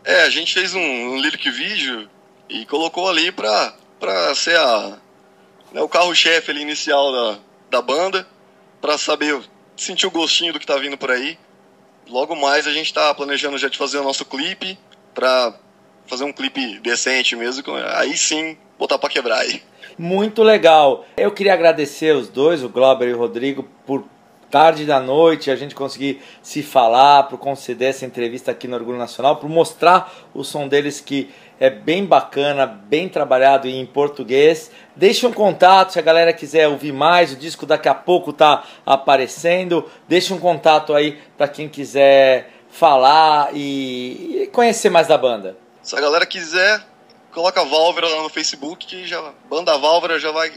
[0.04, 2.10] É, a gente fez um, um lyric vídeo
[2.50, 4.98] e colocou ali pra, pra ser a,
[5.72, 7.40] né, o carro-chefe inicial da,
[7.72, 8.28] da banda,
[8.80, 9.42] pra saber,
[9.76, 11.38] sentir o gostinho do que tá vindo por aí.
[12.08, 14.78] Logo mais a gente tá planejando já de fazer o nosso clipe,
[15.14, 15.54] pra
[16.06, 17.64] fazer um clipe decente mesmo,
[17.96, 19.64] aí sim botar pra quebrar aí.
[19.98, 21.06] Muito legal.
[21.16, 24.04] Eu queria agradecer os dois, o Glauber e o Rodrigo, por
[24.52, 28.98] tarde da noite a gente conseguir se falar, por conceder essa entrevista aqui no Orgulho
[28.98, 31.30] Nacional, por mostrar o som deles que
[31.60, 34.72] é bem bacana, bem trabalhado em português.
[34.96, 38.64] Deixe um contato se a galera quiser ouvir mais, o disco daqui a pouco tá
[38.86, 39.90] aparecendo.
[40.08, 45.58] Deixe um contato aí para quem quiser falar e conhecer mais da banda.
[45.82, 46.82] Se a galera quiser,
[47.36, 50.54] coloca a Válvera lá no Facebook, que já banda Válvera já vai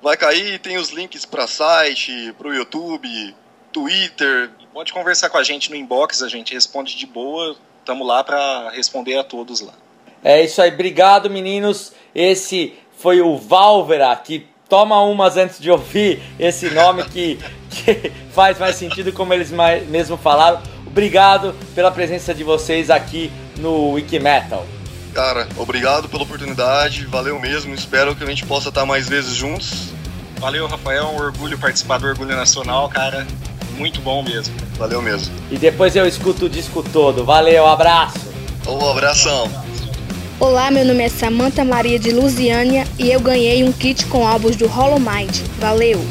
[0.00, 3.34] vai cair, tem os links pra site, pro YouTube,
[3.70, 4.50] Twitter.
[4.72, 7.56] Pode conversar com a gente no inbox, a gente responde de boa.
[7.84, 9.74] Tamo lá pra responder a todos lá.
[10.22, 11.92] É isso aí, obrigado meninos.
[12.14, 18.58] Esse foi o Valvera que toma umas antes de ouvir esse nome que, que faz
[18.58, 20.62] mais sentido, como eles mais, mesmo falaram.
[20.86, 24.64] Obrigado pela presença de vocês aqui no Wikimetal.
[25.14, 29.90] Cara, obrigado pela oportunidade, valeu mesmo, espero que a gente possa estar mais vezes juntos.
[30.40, 31.04] Valeu, Rafael.
[31.08, 33.26] Um orgulho participar do Orgulho Nacional, cara.
[33.76, 34.54] Muito bom mesmo.
[34.78, 35.34] Valeu mesmo.
[35.50, 37.24] E depois eu escuto o disco todo.
[37.24, 38.18] Valeu, abraço.
[38.66, 39.50] Um abração.
[40.38, 44.56] Olá, meu nome é Samantha Maria de Lusiânia e eu ganhei um kit com álbuns
[44.56, 45.36] do Hollow Mind.
[45.58, 46.02] Valeu!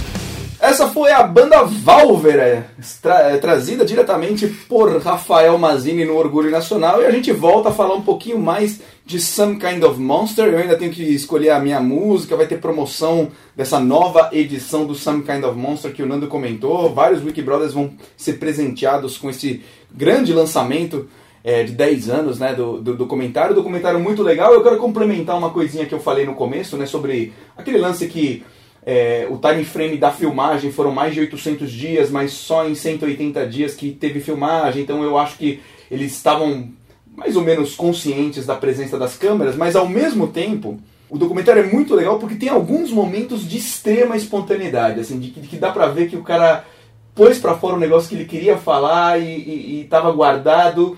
[0.69, 2.67] Essa foi a banda Válvera,
[3.01, 7.01] tra- eh, trazida diretamente por Rafael Mazini no Orgulho Nacional.
[7.01, 10.45] E a gente volta a falar um pouquinho mais de Some Kind of Monster.
[10.45, 14.93] Eu ainda tenho que escolher a minha música, vai ter promoção dessa nova edição do
[14.93, 16.93] Some Kind of Monster que o Nando comentou.
[16.93, 21.07] Vários Wiki Brothers vão ser presenteados com esse grande lançamento
[21.43, 23.55] é, de 10 anos né, do, do documentário.
[23.55, 24.53] Documentário muito legal.
[24.53, 28.43] Eu quero complementar uma coisinha que eu falei no começo, né, sobre aquele lance que
[28.91, 33.45] é, o time frame da filmagem foram mais de 800 dias, mas só em 180
[33.45, 34.81] dias que teve filmagem.
[34.81, 35.59] Então eu acho que
[35.91, 36.69] eles estavam
[37.15, 41.67] mais ou menos conscientes da presença das câmeras, mas ao mesmo tempo o documentário é
[41.71, 45.85] muito legal porque tem alguns momentos de extrema espontaneidade, assim, de que, que dá pra
[45.85, 46.65] ver que o cara
[47.13, 50.97] pôs pra fora um negócio que ele queria falar e, e, e tava guardado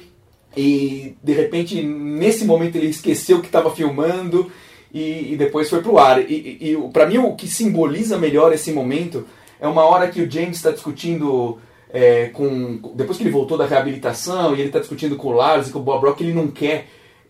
[0.56, 4.50] e de repente nesse momento ele esqueceu que estava filmando
[4.94, 6.20] e, e depois foi pro ar.
[6.22, 9.26] E, e, e para mim o que simboliza melhor esse momento
[9.60, 11.58] é uma hora que o James está discutindo
[11.94, 15.68] é, com depois que ele voltou da reabilitação e ele está discutindo com o Lars
[15.68, 16.88] e com o Bob Rock ele não quer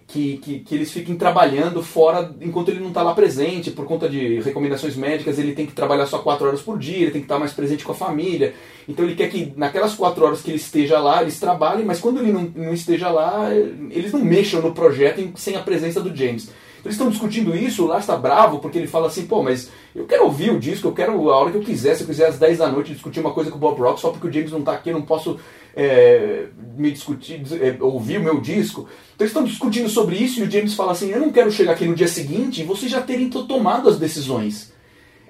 [0.07, 4.09] que, que, que eles fiquem trabalhando fora enquanto ele não está lá presente, por conta
[4.09, 7.26] de recomendações médicas, ele tem que trabalhar só quatro horas por dia, ele tem que
[7.26, 8.53] estar mais presente com a família.
[8.89, 12.20] Então ele quer que naquelas quatro horas que ele esteja lá, eles trabalhem, mas quando
[12.20, 13.53] ele não, não esteja lá,
[13.89, 16.49] eles não mexam no projeto em- sem a presença do James.
[16.84, 20.06] Eles estão discutindo isso, o Lars está bravo porque ele fala assim, pô, mas eu
[20.06, 22.40] quero ouvir o disco, eu quero a hora que eu quiser, se eu quiser às
[22.40, 24.60] 10 da noite discutir uma coisa com o Bob Rock, só porque o James não
[24.60, 25.38] está aqui, eu não posso
[25.76, 28.82] é, me discutir, é, ouvir o meu disco.
[29.16, 31.74] Então eles estão discutindo sobre isso e o James fala assim, eu não quero chegar
[31.74, 34.74] aqui no dia seguinte e vocês já terem to- tomado as decisões.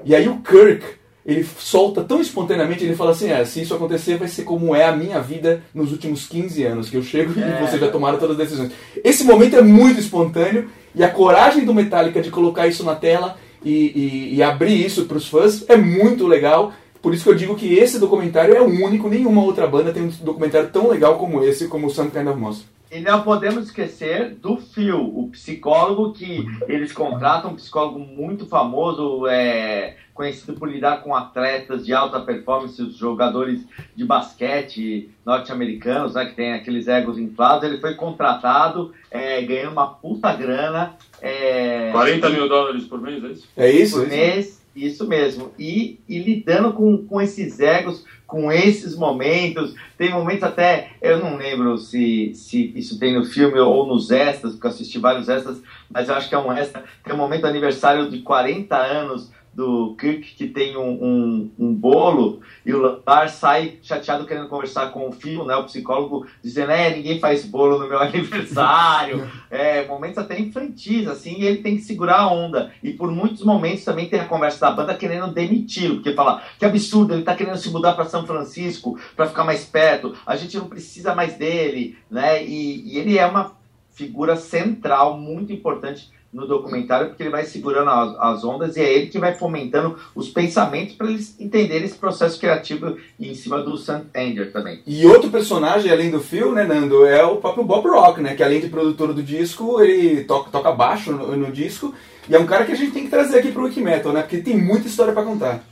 [0.06, 0.84] E aí o Kirk,
[1.26, 4.86] ele solta tão espontaneamente, ele fala assim, é, se isso acontecer vai ser como é
[4.86, 8.40] a minha vida nos últimos 15 anos, que eu chego e vocês já tomaram todas
[8.40, 8.72] as decisões.
[9.04, 13.38] Esse momento é muito espontâneo e a coragem do Metallica de colocar isso na tela
[13.64, 16.74] e, e- e abrir isso para os fãs é muito legal.
[17.02, 20.04] Por isso que eu digo que esse documentário é o único, nenhuma outra banda tem
[20.04, 22.68] um documentário tão legal como esse, como o Some Kind of Monster.
[22.92, 29.26] E não podemos esquecer do Phil, o psicólogo que eles contratam, um psicólogo muito famoso,
[29.28, 33.62] é, conhecido por lidar com atletas de alta performance, os jogadores
[33.96, 37.68] de basquete norte-americanos, né, que tem aqueles egos inflados.
[37.68, 40.96] Ele foi contratado, é, ganhando uma puta grana.
[41.20, 43.48] É, 40 mil dólares por mês, é isso?
[43.58, 43.96] É isso?
[43.96, 44.16] por isso?
[44.16, 45.52] mês, isso mesmo.
[45.58, 49.74] E, e lidando com, com esses egos, com esses momentos.
[49.98, 54.54] Tem momentos até, eu não lembro se, se isso tem no filme ou nos extras,
[54.54, 55.60] porque eu assisti vários extras,
[55.90, 56.84] mas eu acho que é um extra.
[57.04, 61.74] Tem um momento do aniversário de 40 anos do Kirk que tem um, um, um
[61.74, 66.72] bolo e o Lars sai chateado querendo conversar com o filho, né, o psicólogo, dizendo,
[66.72, 69.30] é, ninguém faz bolo no meu aniversário.
[69.50, 72.72] É, momentos até infantis, assim, e ele tem que segurar a onda.
[72.82, 76.66] E por muitos momentos também tem a conversa da banda querendo demiti-lo, porque fala que
[76.66, 80.58] absurdo, ele tá querendo se mudar para São Francisco para ficar mais perto, a gente
[80.58, 82.44] não precisa mais dele, né?
[82.44, 83.54] E, e ele é uma
[83.94, 88.94] figura central, muito importante no documentário, porque ele vai segurando as, as ondas e é
[88.94, 93.78] ele que vai fomentando os pensamentos para eles entenderem esse processo criativo em cima do
[93.78, 94.82] Sam Ender também.
[94.88, 98.36] E outro personagem, além do Phil, né, Nando, é o próprio Bob Rock, né?
[98.36, 101.94] Que além de produtor do disco, ele toca, toca baixo no, no disco.
[102.30, 104.22] E é um cara que a gente tem que trazer aqui pro Wiki Metal, né?
[104.22, 105.64] Porque tem muita história para contar.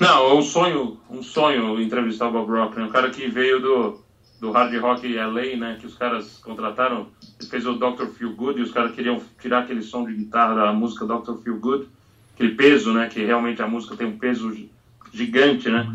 [0.00, 2.84] Não, é um sonho, um sonho entrevistar o Bob Rock, né?
[2.84, 3.99] Um cara que veio do,
[4.40, 5.76] do hard rock LA, né?
[5.78, 7.08] Que os caras contrataram.
[7.38, 8.06] Ele fez o Dr.
[8.06, 11.34] Feel Good e os caras queriam tirar aquele som de guitarra da música Dr.
[11.42, 11.88] Feel Good,
[12.34, 13.08] aquele peso, né?
[13.08, 14.70] Que realmente a música tem um peso gi-
[15.12, 15.86] gigante, né?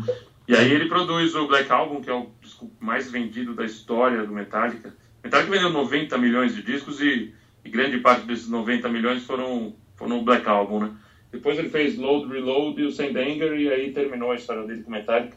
[0.48, 4.24] E aí ele produz o Black Album, que é o disco mais vendido da história
[4.24, 4.94] do Metallica.
[5.24, 7.34] Metallica vendeu 90 milhões de discos e,
[7.64, 10.90] e grande parte desses 90 milhões foram, foram o Black Album, né?
[11.32, 14.84] Depois ele fez Load, Reload e o Saint Anger e aí terminou a história dele
[14.84, 15.36] com Metallica.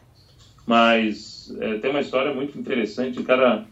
[0.64, 3.18] Mas é, tem uma história muito interessante.
[3.20, 3.64] O cara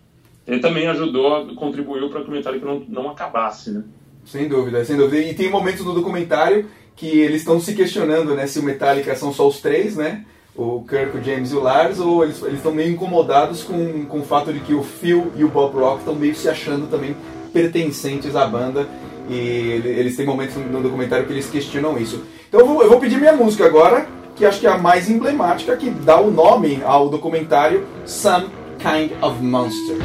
[0.47, 3.83] ele também ajudou, contribuiu para que o Metallica não, não acabasse, né?
[4.24, 5.22] Sem dúvida, sem dúvida.
[5.22, 6.66] E tem momentos no documentário
[6.97, 8.47] que eles estão se questionando, né?
[8.47, 10.24] Se o Metallica são só os três, né?
[10.57, 14.24] O Kirk, o James e o Lars, ou eles estão meio incomodados com, com o
[14.24, 17.14] fato de que o Phil e o Bob Rock estão meio se achando também
[17.53, 18.89] pertencentes à banda.
[19.31, 22.24] E ele- eles têm momentos no documentário que eles questionam isso.
[22.49, 24.07] Então eu vou, eu vou pedir minha música agora,
[24.39, 28.47] que acho que é a mais emblemática, que dá o nome ao documentário Some
[28.78, 29.99] Kind of Monster.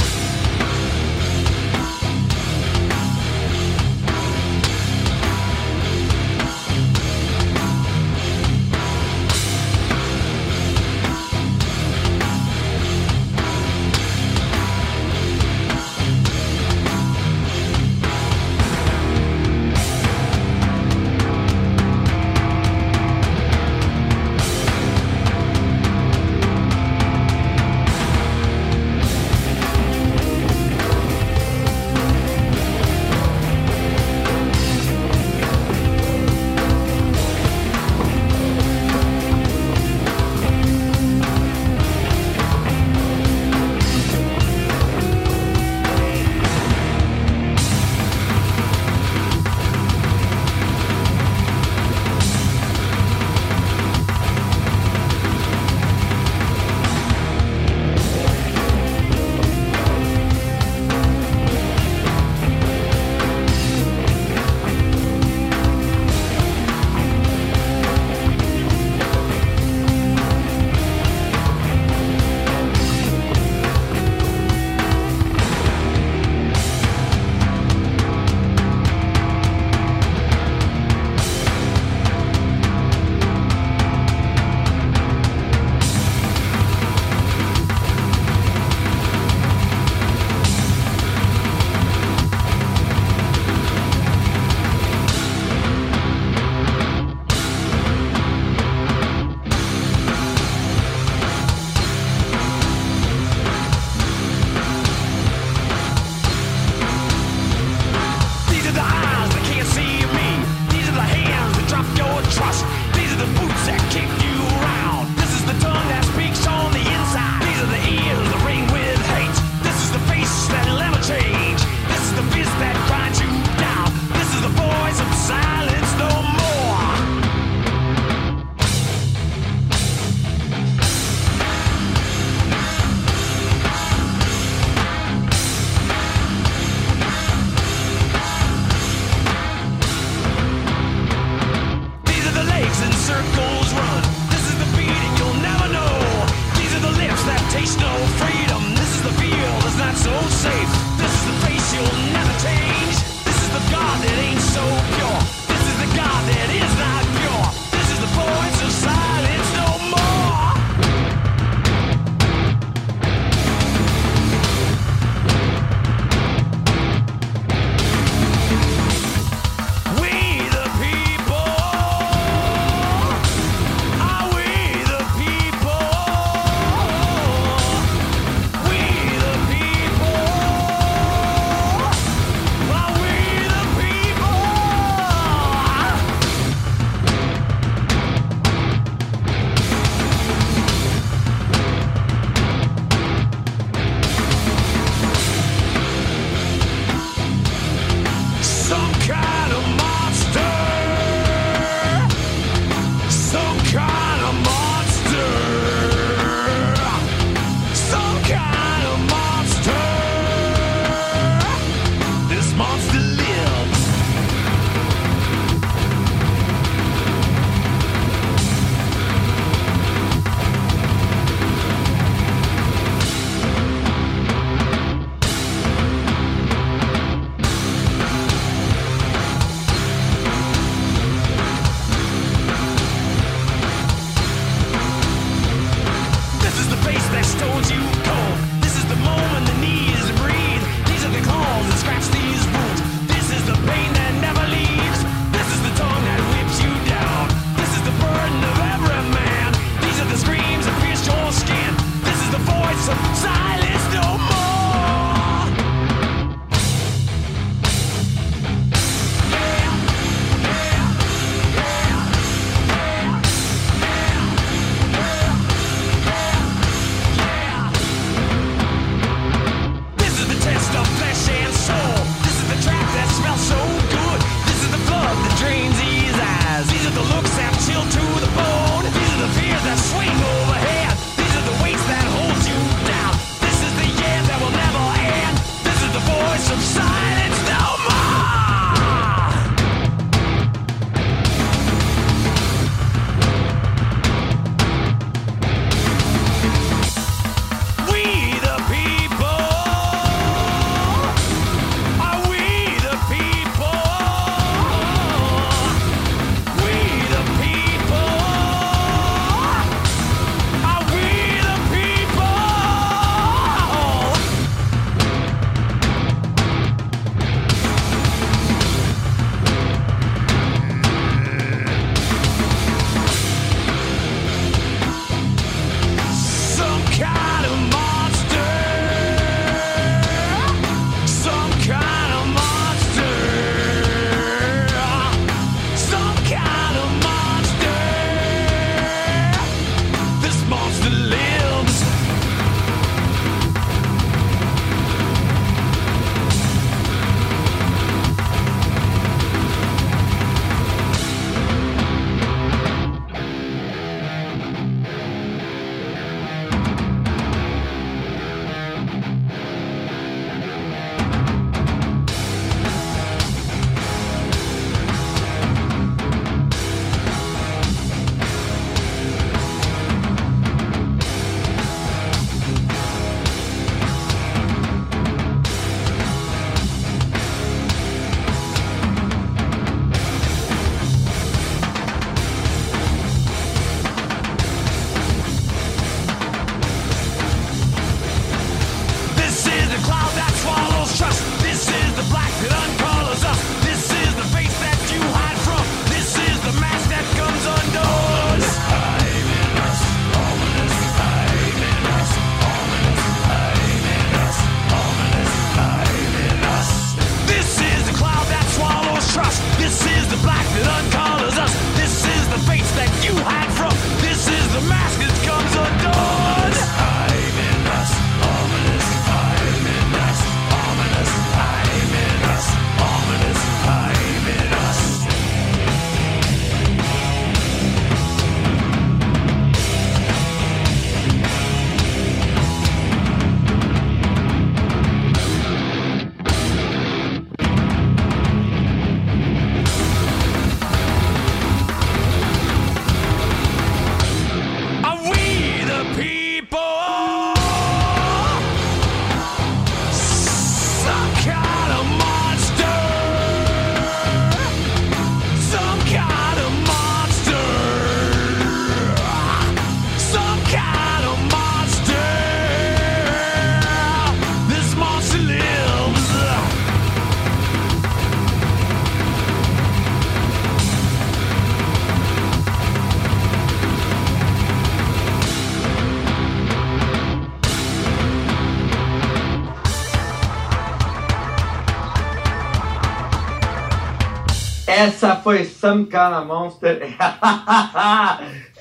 [485.64, 486.78] Some Kind of Monster.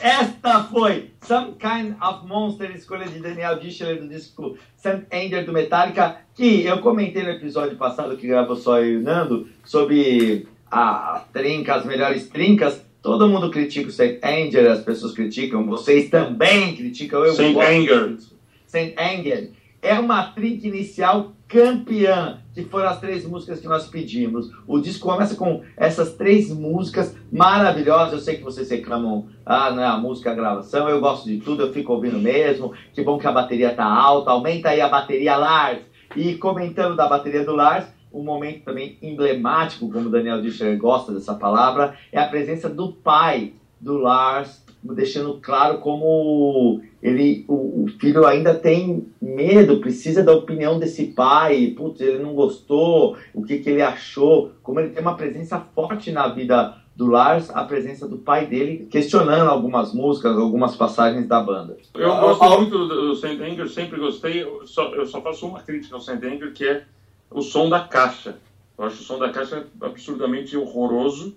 [0.00, 5.52] Esta foi Some Kind of Monster, escolha de Daniel Dischler do disco Sam Ender do
[5.52, 10.46] Metallica, que eu comentei no episódio passado que gravou só eu e o Nando sobre
[10.70, 12.80] a trinca, as melhores trincas.
[13.02, 17.24] Todo mundo critica o Saint Anger, as pessoas criticam, vocês também criticam.
[17.24, 18.16] Eu Saint Anger.
[18.64, 19.50] Saint Anger.
[19.82, 24.50] É uma trinca inicial campeã, que foram as três músicas que nós pedimos.
[24.66, 28.14] O disco começa com essas três músicas maravilhosas.
[28.14, 30.88] Eu sei que vocês reclamam, ah, não é a música, a gravação.
[30.88, 32.72] Eu gosto de tudo, eu fico ouvindo mesmo.
[32.94, 34.30] Que bom que a bateria tá alta.
[34.30, 35.80] Aumenta aí a bateria, Lars.
[36.16, 41.12] E comentando da bateria do Lars, um momento também emblemático, como o Daniel Discher gosta
[41.12, 47.88] dessa palavra, é a presença do pai do Lars, deixando claro como ele, o, o
[48.00, 53.58] filho ainda tem medo, precisa da opinião desse pai, putz, ele não gostou, o que,
[53.58, 58.06] que ele achou, como ele tem uma presença forte na vida do Lars, a presença
[58.06, 61.76] do pai dele, questionando algumas músicas, algumas passagens da banda.
[61.94, 64.42] Eu gosto muito do, do Saint Anger, sempre gostei.
[64.42, 66.84] Eu só, eu só faço uma crítica ao Saint Anger, que é
[67.30, 68.36] o som da caixa.
[68.78, 71.34] Eu acho o som da caixa absurdamente horroroso,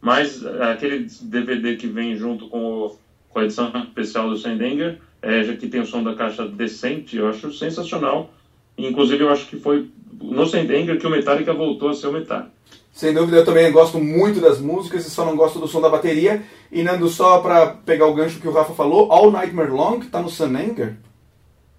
[0.00, 2.96] mas é, aquele DVD que vem junto com, o-
[3.28, 6.46] com a edição especial do Saint Anger, é, já que tem o som da caixa
[6.48, 8.30] decente, eu acho sensacional.
[8.78, 9.88] Inclusive, eu acho que foi
[10.20, 12.50] no Saint Anger que o Metallica voltou a ser o Metallica.
[12.92, 15.88] Sem dúvida, eu também gosto muito das músicas e só não gosto do som da
[15.88, 16.42] bateria.
[16.72, 20.20] E Nando, só pra pegar o gancho que o Rafa falou, All Nightmare Long tá
[20.20, 20.96] no Sun Anger?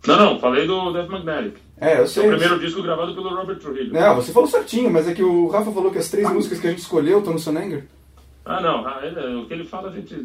[0.07, 1.55] Não, não, falei do Death Magnetic.
[1.79, 2.25] É, eu É sei.
[2.25, 3.93] o primeiro disco gravado pelo Robert Trujillo.
[3.93, 6.67] Não, você falou certinho, mas é que o Rafa falou que as três músicas que
[6.67, 7.83] a gente escolheu estão no Sun Anger.
[8.45, 10.15] Ah, não, ah, ele- o que ele fala a gente,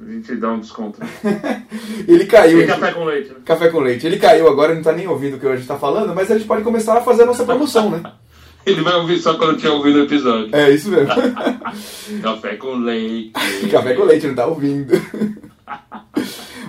[0.00, 0.98] a gente dá um desconto.
[2.08, 2.58] Ele caiu.
[2.58, 3.36] Tem café com leite, né?
[3.44, 4.06] Café com leite.
[4.06, 6.36] Ele caiu agora, não tá nem ouvindo o que a gente tá falando, mas a
[6.38, 8.02] gente pode começar a fazer a nossa promoção, né?
[8.66, 10.48] Ele vai ouvir só quando tiver ouvido o episódio.
[10.56, 11.06] É isso mesmo.
[12.22, 13.32] Café com leite.
[13.70, 14.94] Café com leite, não tá ouvindo.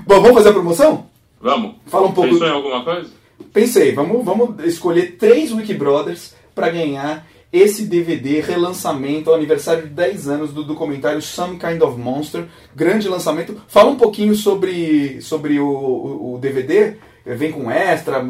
[0.06, 1.08] Bom, vamos fazer a promoção?
[1.40, 1.76] Vamos.
[1.88, 3.10] Fala um pouco- Pensou em alguma coisa?
[3.54, 10.28] Pensei, vamos, vamos escolher três Wikibrothers para ganhar esse DVD relançamento ao aniversário de 10
[10.28, 12.46] anos do documentário Some Kind of Monster.
[12.76, 13.56] Grande lançamento.
[13.68, 16.98] Fala um pouquinho sobre, sobre o, o, o DVD.
[17.26, 18.24] Vem com extra.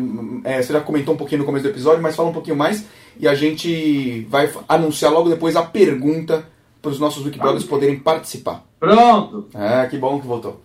[0.43, 2.85] é, você já comentou um pouquinho no começo do episódio, mas fala um pouquinho mais.
[3.19, 6.45] E a gente vai anunciar logo depois a pergunta
[6.81, 8.63] para os nossos Wikibrothers poderem participar.
[8.79, 10.61] Pronto, Ah, que bom que voltou.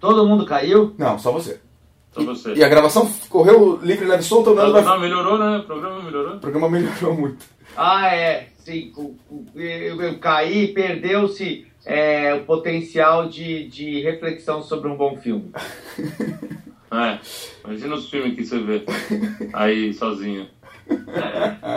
[0.00, 0.94] todo mundo caiu?
[0.96, 1.60] Não, só você.
[2.12, 2.54] Só você.
[2.54, 4.50] E a gravação correu livre, leve e solta.
[4.50, 4.82] O Nando vai...
[4.84, 5.58] Não, melhorou, né?
[5.58, 6.36] O programa melhorou.
[6.36, 7.44] O programa melhorou muito.
[7.76, 8.48] Ah, é.
[8.58, 8.92] Sim,
[9.54, 15.52] eu, eu caí, perdeu-se é, o potencial de, de reflexão sobre um bom filme.
[16.94, 17.18] É.
[17.64, 18.84] Imagina os filmes que você vê
[19.52, 20.46] aí sozinho.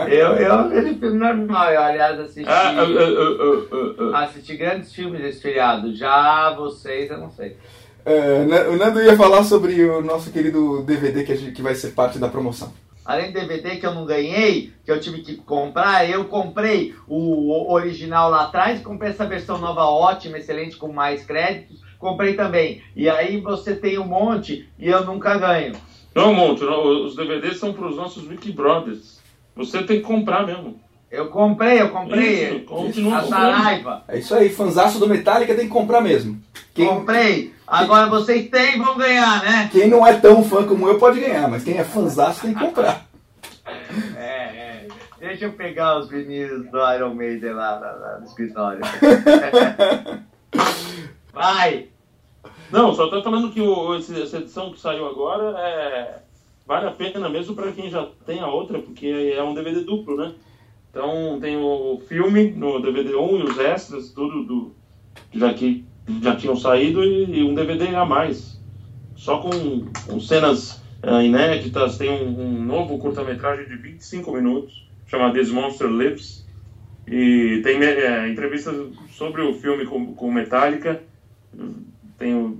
[0.08, 4.18] Eu, eu vejo filme normal, eu, aliás, assisti, ah, ah, ah.
[4.24, 5.92] assisti grandes filmes desse feriado.
[5.96, 7.56] Já vocês, eu não sei.
[8.04, 11.62] É, Na- o Nando ia falar sobre o nosso querido DVD que, a gente- que
[11.62, 12.72] vai ser parte da promoção.
[13.08, 17.72] Além do DVD que eu não ganhei, que eu tive que comprar, eu comprei o
[17.72, 22.82] original lá atrás, comprei essa versão nova ótima, excelente, com mais créditos, comprei também.
[22.94, 25.72] E aí você tem um monte e eu nunca ganho.
[26.14, 29.18] Não, Monte, não, os DVDs são para os nossos Wiki Brothers.
[29.56, 30.78] Você tem que comprar mesmo.
[31.10, 32.56] Eu comprei, eu comprei.
[32.58, 33.22] Isso, continua a.
[33.24, 34.04] Saraiva.
[34.08, 36.38] É isso aí, fanzaço do Metallica tem que comprar mesmo.
[36.74, 37.54] Quem, Comprei.
[37.66, 39.68] Agora vocês têm, vão ganhar, né?
[39.72, 42.60] quem não é tão fã como eu pode ganhar, mas quem é fanzaço tem que
[42.60, 43.06] comprar.
[44.16, 44.88] É, é.
[45.20, 48.80] Deixa eu pegar os vinis do Iron Maiden lá, lá- lá no escritório.
[51.32, 51.88] Vai!
[52.70, 56.18] Não, só tô falando que o, essa edição que saiu agora é,
[56.66, 60.16] vale a pena mesmo para quem já tem a outra, porque é um DVD duplo,
[60.16, 60.32] né?
[60.90, 64.74] Então tem o filme no DVD 1 e os extras, tudo do,
[65.32, 65.84] já que
[66.22, 68.58] já tinham saído e, e um DVD a mais.
[69.14, 69.50] Só com,
[70.06, 75.88] com cenas eh, inéditas, tem um, um novo curta-metragem de 25 minutos, chamado This Monster
[75.88, 76.46] Lives.
[77.06, 78.74] E tem eh, entrevistas
[79.10, 81.02] sobre o filme com, com Metallica.
[82.16, 82.56] Tem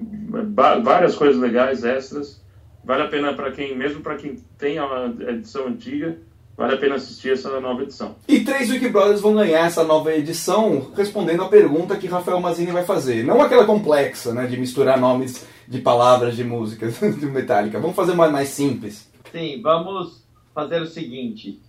[0.54, 2.42] ba- várias coisas legais, extras.
[2.84, 6.18] Vale a pena para quem, mesmo para quem tem a edição antiga,
[6.58, 8.16] vale a pena assistir essa nova edição.
[8.26, 12.84] E três Wikibrothers vão ganhar essa nova edição respondendo a pergunta que Rafael Mazini vai
[12.84, 13.24] fazer.
[13.24, 17.78] Não aquela complexa, né, de misturar nomes de palavras de músicas de Metallica.
[17.78, 19.08] Vamos fazer uma mais simples.
[19.30, 21.60] Sim, vamos fazer o seguinte.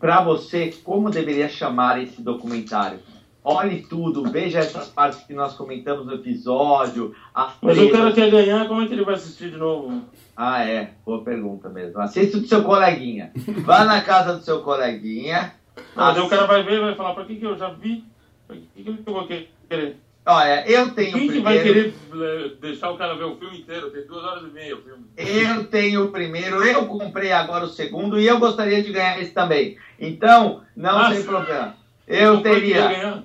[0.00, 3.00] Para você, como deveria chamar esse documentário?
[3.44, 7.14] Olhe tudo, veja essas partes que nós comentamos no episódio.
[7.34, 10.02] As Mas o cara quer ganhar, como é que ele vai assistir de novo?
[10.40, 10.90] Ah, é.
[11.04, 12.00] Boa pergunta mesmo.
[12.00, 13.32] Assista do seu coleguinha.
[13.64, 15.52] Vá na casa do seu coleguinha.
[15.96, 18.04] Ah, daí o cara vai ver e vai falar, pra que, que eu já vi?
[18.48, 19.96] O que, que eu vou querer?
[20.24, 21.92] Olha, eu tenho Quem o que vai primeiro.
[22.12, 23.90] querer eh, deixar o cara ver o filme inteiro?
[23.90, 25.04] Tem duas horas e meia o filme.
[25.16, 29.32] Eu tenho o primeiro, eu comprei agora o segundo e eu gostaria de ganhar esse
[29.32, 29.76] também.
[29.98, 31.74] Então, não Ah, tem problema.
[32.06, 32.76] Eu que teria.
[32.76, 33.22] ia ganhar?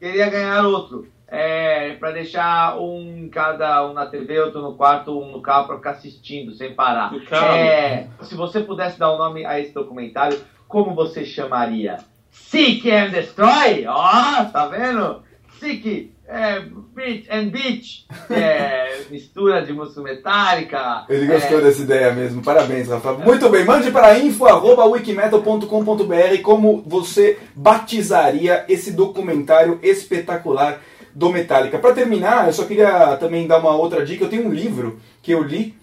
[0.00, 1.06] queria ganhar outro.
[1.30, 5.76] É, para deixar um cada um na TV, outro no quarto, um no carro para
[5.76, 7.12] ficar assistindo sem parar.
[7.32, 11.98] É, se você pudesse dar o nome a esse documentário, como você chamaria?
[12.30, 13.86] Seek and Destroy?
[13.86, 15.22] Ó, tá vendo?
[15.60, 16.64] Seek, é,
[16.94, 21.04] Beat and Beach, é, mistura de música metálica.
[21.08, 22.40] Ele gostou é, dessa ideia mesmo.
[22.42, 23.14] Parabéns, Rafa.
[23.14, 23.64] Muito bem.
[23.64, 30.80] Mande para info.wikimetal.com.br como você batizaria esse documentário espetacular
[31.14, 31.78] do Metallica.
[31.78, 34.24] Para terminar, eu só queria também dar uma outra dica.
[34.24, 35.74] Eu tenho um livro que eu li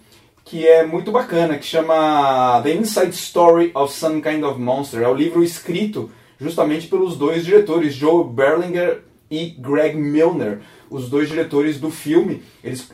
[0.44, 5.02] que é muito bacana, que chama The Inside Story of Some Kind of Monster.
[5.02, 6.10] É o livro escrito
[6.40, 12.42] justamente pelos dois diretores, Joe Berlinger e Greg Milner, os dois diretores do filme.
[12.64, 12.88] Eles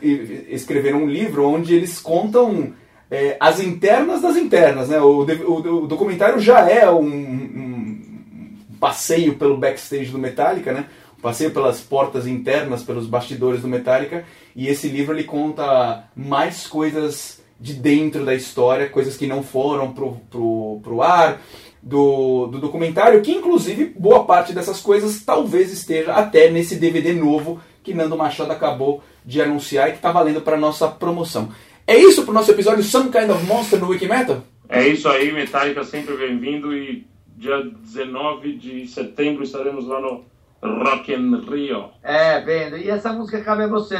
[0.49, 2.73] escreveram um livro onde eles contam
[3.09, 4.89] é, as internas das internas.
[4.89, 4.99] Né?
[4.99, 10.85] O, o- o documentário já é um, um passeio pelo backstage do Metallica, né?
[11.25, 14.23] Passeio pelas portas internas, pelos bastidores do Metallica.
[14.55, 19.91] E esse livro ele conta mais coisas de dentro da história, coisas que não foram
[19.91, 21.41] pro, pro, pro ar
[21.81, 27.59] do, do documentário, que inclusive boa parte dessas coisas talvez esteja até nesse DVD novo
[27.81, 31.49] que Nando Machado acabou de anunciar e que está valendo para nossa promoção.
[31.87, 34.43] É isso pro nosso episódio Some Kind of Monster no Wikimetal?
[34.69, 41.13] É isso aí, Metallica sempre bem-vindo e dia 19 de setembro estaremos lá no Rock
[41.13, 41.89] in Rio.
[42.01, 42.77] É, vendo.
[42.77, 43.97] E essa música cabe a você,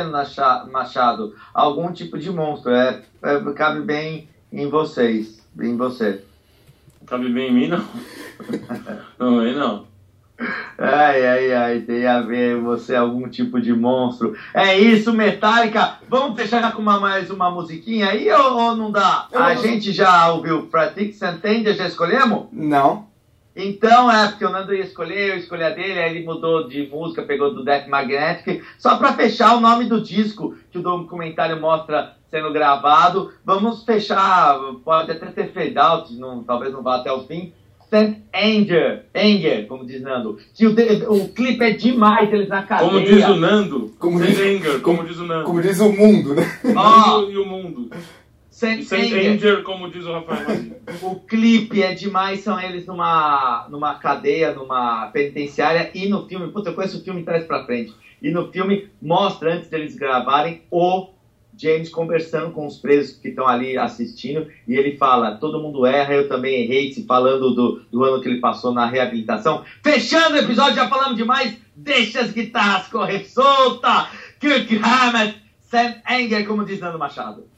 [0.71, 1.35] Machado.
[1.53, 2.71] Algum tipo de monstro.
[2.73, 5.45] É, é, cabe bem em vocês.
[5.59, 6.23] Em você.
[7.05, 7.85] Cabe bem em mim, não?
[9.19, 9.85] Não, aí não.
[10.77, 14.35] Ai, ai, ai, tem a ver você algum tipo de monstro.
[14.53, 15.99] É isso, Metallica.
[16.09, 19.27] Vamos fechar com uma, mais uma musiquinha aí ou, ou não dá?
[19.31, 22.47] Eu A não- gente já ouviu Pratic Santender, já escolhemos?
[22.51, 23.07] Não.
[23.55, 26.87] Então, é, porque o Nando ia escolher, eu escolhi a dele, aí ele mudou de
[26.87, 28.61] música, pegou do Death Magnetic.
[28.77, 34.59] Só pra fechar o nome do disco que o documentário mostra sendo gravado, vamos fechar,
[34.83, 37.53] pode até ter fade out, não, talvez não vá até o fim.
[37.89, 40.37] Saint Anger, Anger, como diz Nando.
[40.53, 40.71] Que o,
[41.13, 42.89] o clipe é demais, eles na cadeia.
[42.89, 45.45] Como diz o Nando, Como diz- anger, como, como- diz o Nando.
[45.45, 46.59] Como diz o mundo, né?
[46.75, 47.89] Ó, E o mundo.
[48.55, 49.31] Saint E sem Anger.
[49.33, 50.47] anger, como diz o Rafael.
[51.01, 56.69] O clipe é demais, são eles numa, numa cadeia, numa penitenciária, e no filme, puta,
[56.69, 60.61] eu conheço o filme de trás pra frente, e no filme mostra, antes deles gravarem,
[60.71, 61.09] o
[61.57, 66.13] James conversando com os presos que estão ali assistindo, e ele fala, todo mundo erra,
[66.13, 69.65] eu também errei, se falando do, do ano que ele passou na reabilitação.
[69.83, 74.07] Fechando o episódio, já falamos demais, deixa as guitarras correr solta!
[74.39, 77.53] Kirk Hammett, Sam Anger, como diz Nando Machado.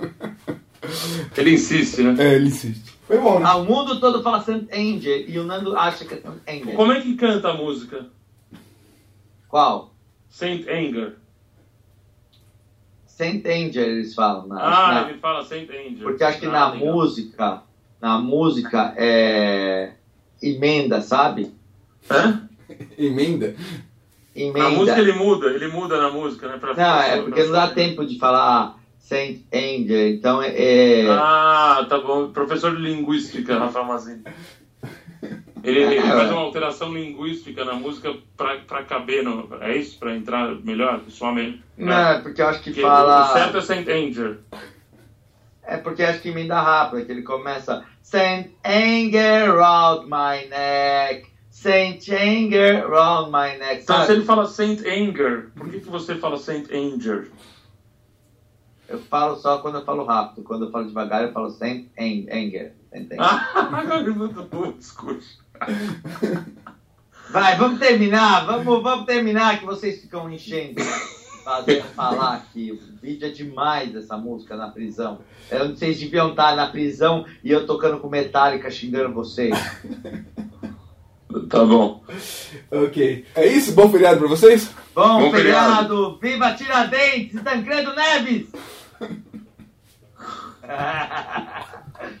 [1.36, 2.16] Ele insiste, né?
[2.18, 2.94] É, ele insiste.
[3.06, 3.46] Foi bom, né?
[3.48, 6.74] Ah, o mundo todo fala Saint Anger e o Nando acha que é Saint Anger.
[6.76, 8.06] Como é que canta a música?
[9.48, 9.94] Qual?
[10.28, 11.16] Saint Anger.
[13.06, 14.46] Saint Anger eles falam.
[14.46, 16.02] Na, Ah, na- ele fala Saint Anger.
[16.02, 16.92] porque acho que Ah, na legal.
[16.94, 17.62] música,
[18.00, 19.92] na música é
[20.42, 21.52] emenda, sabe?
[22.10, 22.48] Hã?
[22.96, 23.54] Emenda.
[24.34, 24.58] Emenda.
[24.58, 26.56] Na música ele muda, ele muda na música, né?
[26.58, 28.79] Pra Não, é pra- porque não dá tempo de falar
[29.10, 30.54] Saint Anger, então é...
[30.56, 32.30] é- Ah, tá bom.
[32.30, 34.22] Professor de linguística, Rafael Mazini.
[35.64, 39.48] Ele, ele É, faz uma alteração linguística na música pra, pra caber no.
[39.60, 39.98] É isso?
[39.98, 41.00] Pra entrar melhor?
[41.08, 41.58] Soar melhor?
[41.76, 43.24] Não, é porque eu acho que Porque fala...
[43.24, 44.38] O certo é Saint Anger.
[45.64, 51.26] É porque acho que emenda rápido, é que ele começa Saint Anger round my neck,
[51.50, 56.14] Saint Anger round my neck, Então, se ele fala Saint Anger, por que, que você
[56.14, 57.28] fala Saint Anger?
[58.90, 62.72] Eu falo só quando eu falo rápido, quando eu falo devagar eu falo Ang- Anger.
[62.92, 63.16] Anger.
[63.20, 63.70] Ah, é.
[67.30, 70.82] Vai, vamos terminar, vamos, vamos terminar que vocês ficam enchendo,
[71.44, 72.72] fazendo falar aqui.
[72.72, 75.20] O vídeo é demais essa música na prisão.
[75.48, 79.54] Eu, vocês deviam estar na prisão e eu tocando com Metallica xingando vocês.
[81.48, 82.02] Tá bom.
[82.72, 83.24] Ok.
[83.36, 83.70] É isso?
[83.72, 84.68] Bom feriado pra vocês?
[84.92, 86.18] Bom, Bom feriado!
[86.20, 88.48] Viva Tiradentes e Tancredo Neves!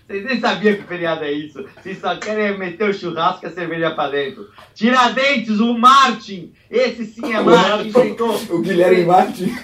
[0.06, 1.64] Vocês nem sabiam que feriado é isso.
[1.80, 4.48] Vocês só querem meter o churrasco e a cerveja pra dentro.
[4.74, 6.52] Tiradentes, o Martin!
[6.70, 7.88] Esse sim é O Martin, Martin.
[7.88, 9.56] inventou, O Guilherme Martin.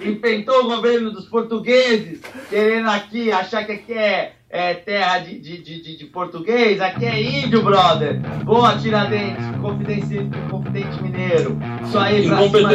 [0.00, 5.58] inventou o governo dos portugueses, querendo aqui, achar que aqui é, é terra de, de,
[5.62, 8.18] de, de- de português, aqui é índio, brother.
[8.44, 11.58] Boa, Tiradentes, confidente, confidente mineiro.
[11.86, 12.72] Isso aí, pra cima.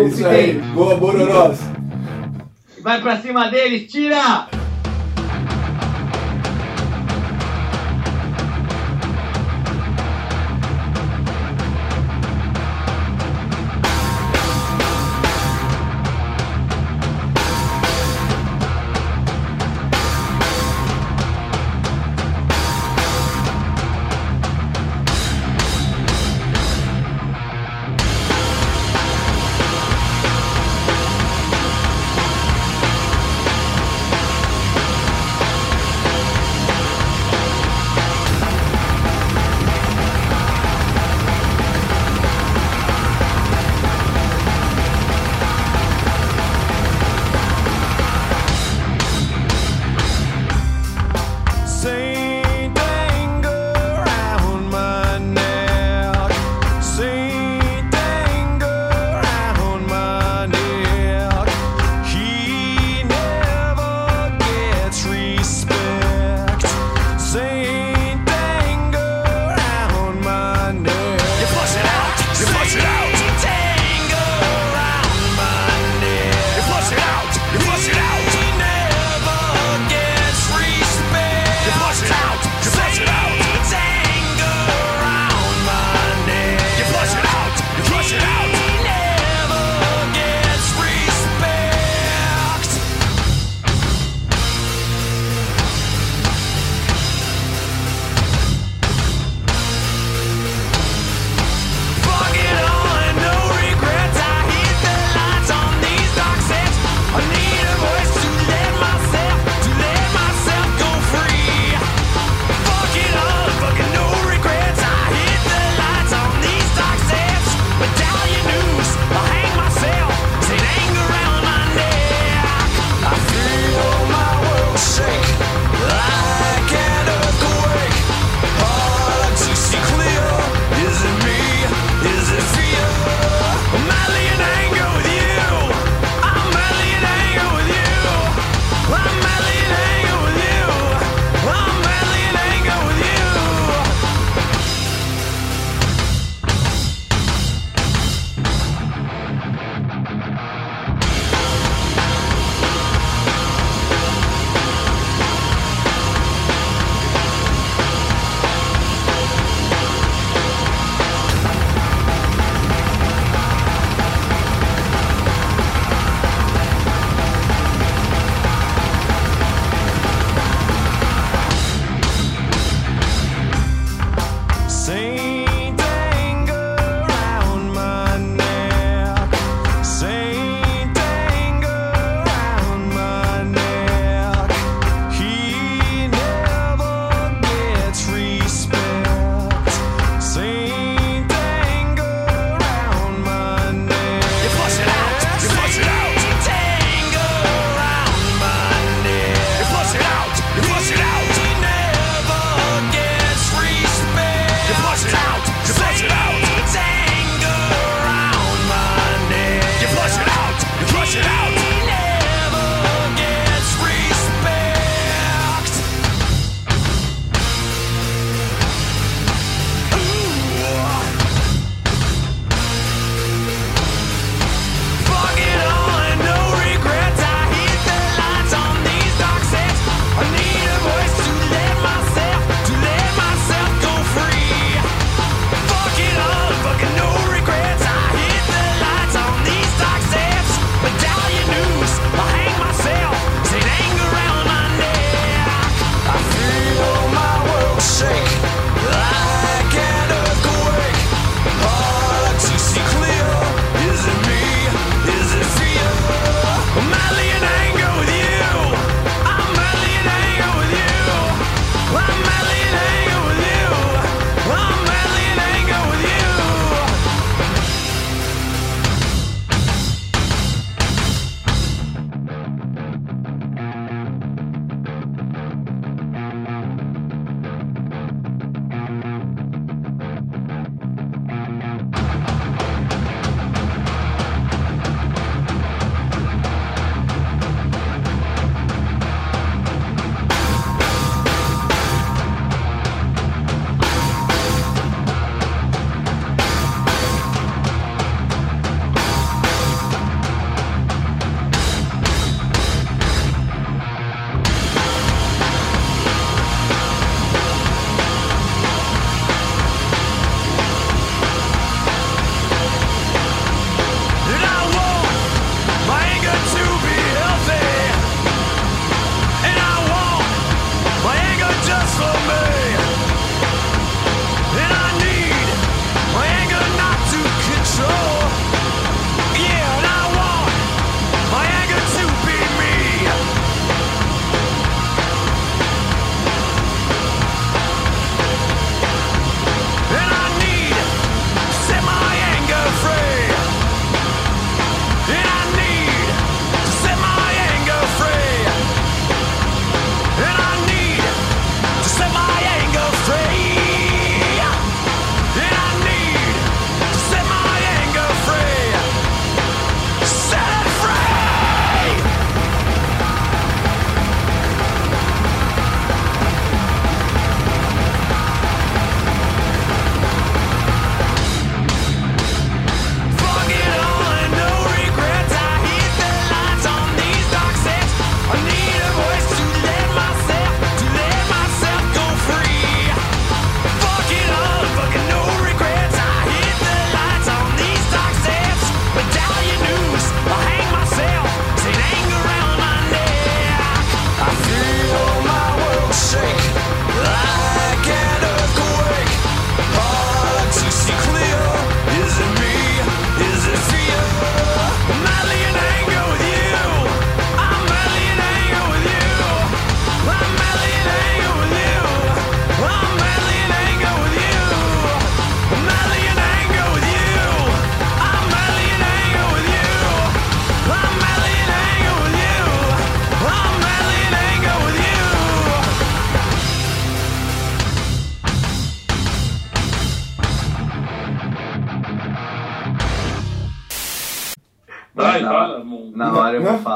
[0.00, 0.54] É isso aí.
[0.74, 1.60] Boa, Bororós.
[2.84, 4.46] Vai pra cima deles, tira!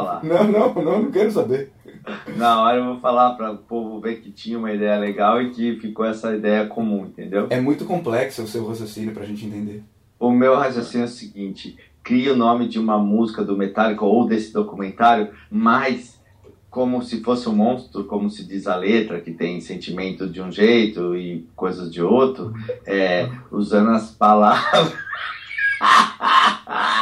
[0.08, 0.24] Falar.
[0.24, 1.70] Não, não, não, não quero saber.
[2.36, 5.50] Na hora eu vou falar para o povo ver que tinha uma ideia legal e
[5.50, 7.46] que ficou essa ideia comum, entendeu?
[7.50, 9.82] É muito complexo o seu raciocínio pra gente entender.
[10.18, 14.26] O meu raciocínio é o seguinte: cria o nome de uma música do Metallica ou
[14.26, 16.18] desse documentário, mas
[16.70, 20.52] como se fosse um monstro, como se diz a letra, que tem sentimento de um
[20.52, 22.52] jeito e coisas de outro,
[22.86, 24.92] é, usando as palavras.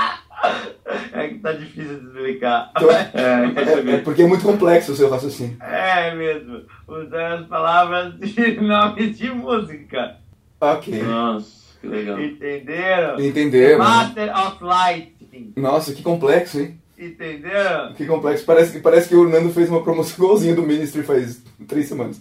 [1.26, 2.70] É que tá difícil de explicar.
[2.76, 3.90] É, É, percebi.
[3.92, 5.56] é porque é muito complexo o seu raciocínio.
[5.60, 10.16] É mesmo, usando as palavras de nome de música.
[10.60, 11.02] Ok.
[11.02, 11.50] Nossa,
[11.80, 12.20] que legal.
[12.20, 13.20] Entenderam?
[13.20, 13.78] Entendeu?
[13.78, 15.52] Master of Lighting.
[15.56, 16.80] Nossa, que complexo, hein?
[16.98, 17.92] Entenderam?
[17.94, 18.44] Que complexo.
[18.46, 22.18] Parece, que- parece que o Nando fez uma promoção igualzinha do Ministry faz três semanas.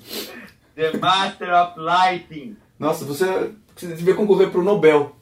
[0.76, 2.58] The Master of Lighting.
[2.78, 5.16] Nossa, você, você devia concorrer pro Nobel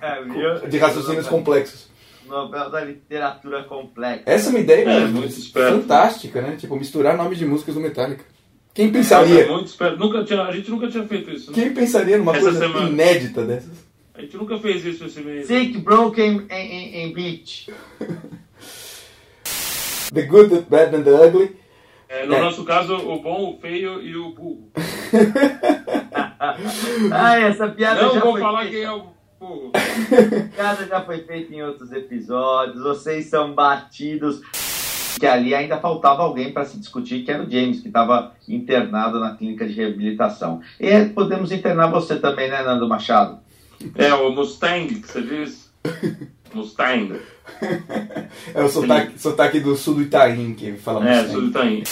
[0.00, 0.66] É, viu?
[0.68, 1.90] de raciocínios complexos.
[2.28, 4.22] Nobel da Literatura Complexa.
[4.26, 5.80] Essa é uma ideia É, muito esperto.
[5.80, 6.56] fantástica, né?
[6.56, 8.24] Tipo, misturar nomes de músicas do Metallica.
[8.74, 9.46] Quem É pensaria?
[9.48, 9.98] muito esperto.
[9.98, 11.50] Nunca tinha, a gente nunca tinha feito isso.
[11.50, 11.54] Né?
[11.54, 12.88] Quem pensaria numa Essa coisa semana.
[12.88, 13.88] inédita dessas?
[14.14, 15.46] A gente nunca fez isso esse mês.
[15.46, 17.70] Sick, Broken em Beach.
[20.12, 21.56] The Good, The Bad and The Ugly.
[22.08, 22.40] É, no É.
[22.40, 24.70] nosso caso, o bom, o feio e o burro.
[27.12, 28.74] Ai, essa piada Não já vou foi falar feita.
[28.76, 29.02] quem é o
[29.72, 32.82] Essa piada já foi feita em outros episódios.
[32.82, 34.40] Vocês são batidos.
[35.18, 39.18] Que ali ainda faltava alguém para se discutir, que era o James, que estava internado
[39.18, 40.60] na clínica de reabilitação.
[40.78, 43.40] E podemos internar você também, né, Nando Machado?
[43.96, 45.72] É o Mustang, que você diz?
[46.54, 47.20] Mustang.
[48.54, 51.34] É o sotaque, sotaque do sul do Itaim que fala É, Mustang.
[51.34, 51.82] tudo tá aí.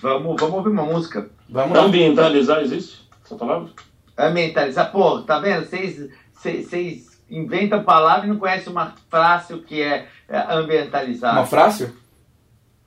[0.00, 1.28] Vamos, vamos ouvir uma música.
[1.48, 1.76] Vamos.
[1.76, 3.02] Ambientalizar existe?
[3.24, 3.68] Essa palavra?
[4.16, 4.92] Ambientalizar.
[4.92, 5.66] Pô, tá vendo?
[5.66, 6.08] Vocês-
[6.52, 11.32] Vocês inventam palavra e não conhecem uma frase o que é, é ambientalizar.
[11.32, 11.92] Uma frase?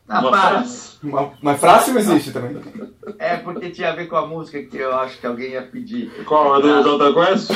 [0.10, 0.50] Ah, Uma para.
[0.50, 0.88] frase?
[1.04, 2.58] Uma, uma frase não existe também.
[3.20, 6.10] É porque tinha a ver com a música que eu acho que alguém ia pedir.
[6.26, 6.54] Qual?
[6.56, 6.82] A do.
[6.84, 7.52] Jota Quest?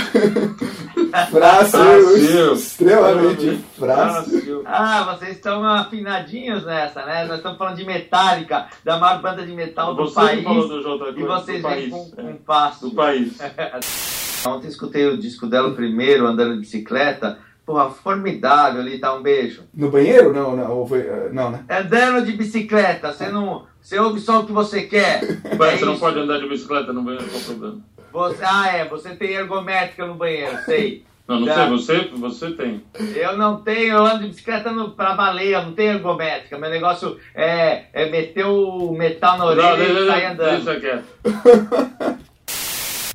[1.30, 2.53] Frase Fácil.
[2.53, 4.32] extremamente frase.
[4.38, 4.64] Fácil.
[4.65, 7.26] Ah, vocês estão afinadinhos nessa, né?
[7.26, 10.44] Nós estamos falando de Metallica, da maior banda de metal do Você país.
[10.44, 11.18] falou do Jota Quest.
[11.19, 11.91] E vocês do vêm país.
[11.91, 12.36] com, é.
[12.45, 12.90] fácil.
[12.90, 13.38] Do país.
[14.45, 17.38] Ontem escutei o disco dela primeiro, andando de bicicleta.
[17.72, 19.14] Porra, formidável ali, tá?
[19.14, 19.64] Um beijo.
[19.73, 20.34] No banheiro?
[20.34, 20.72] Não, não.
[20.80, 21.64] Ou foi, eh, não, né?
[21.69, 23.65] Andando de bicicleta, você não.
[23.81, 25.22] Você ouve só o que você quer.
[25.57, 27.77] Ué, É você não pode andar de bicicleta no banheiro, qual o problema?
[28.11, 31.06] Você- ah, é, você tem ergométrica no banheiro, sei.
[31.26, 31.53] Não, não Tá.
[31.56, 32.84] sei, você, você tem.
[33.15, 36.57] Eu não tenho, eu ando de bicicleta no, pra baleia, eu não tenho ergométrica.
[36.57, 40.65] Meu negócio é, é meter o metal na orelha Não, e sair andando.
[40.65, 41.06] deixa quieto.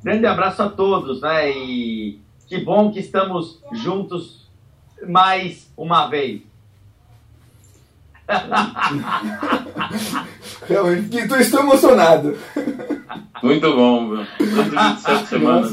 [0.03, 1.51] Grande abraço a todos, né?
[1.51, 2.19] E
[2.49, 4.46] que bom que estamos juntos
[5.09, 6.43] mais uma vez.
[10.69, 12.37] Realmente, tô- estou emocionado.
[13.43, 14.27] Muito bom, meu.
[14.39, 15.73] 127 semanas.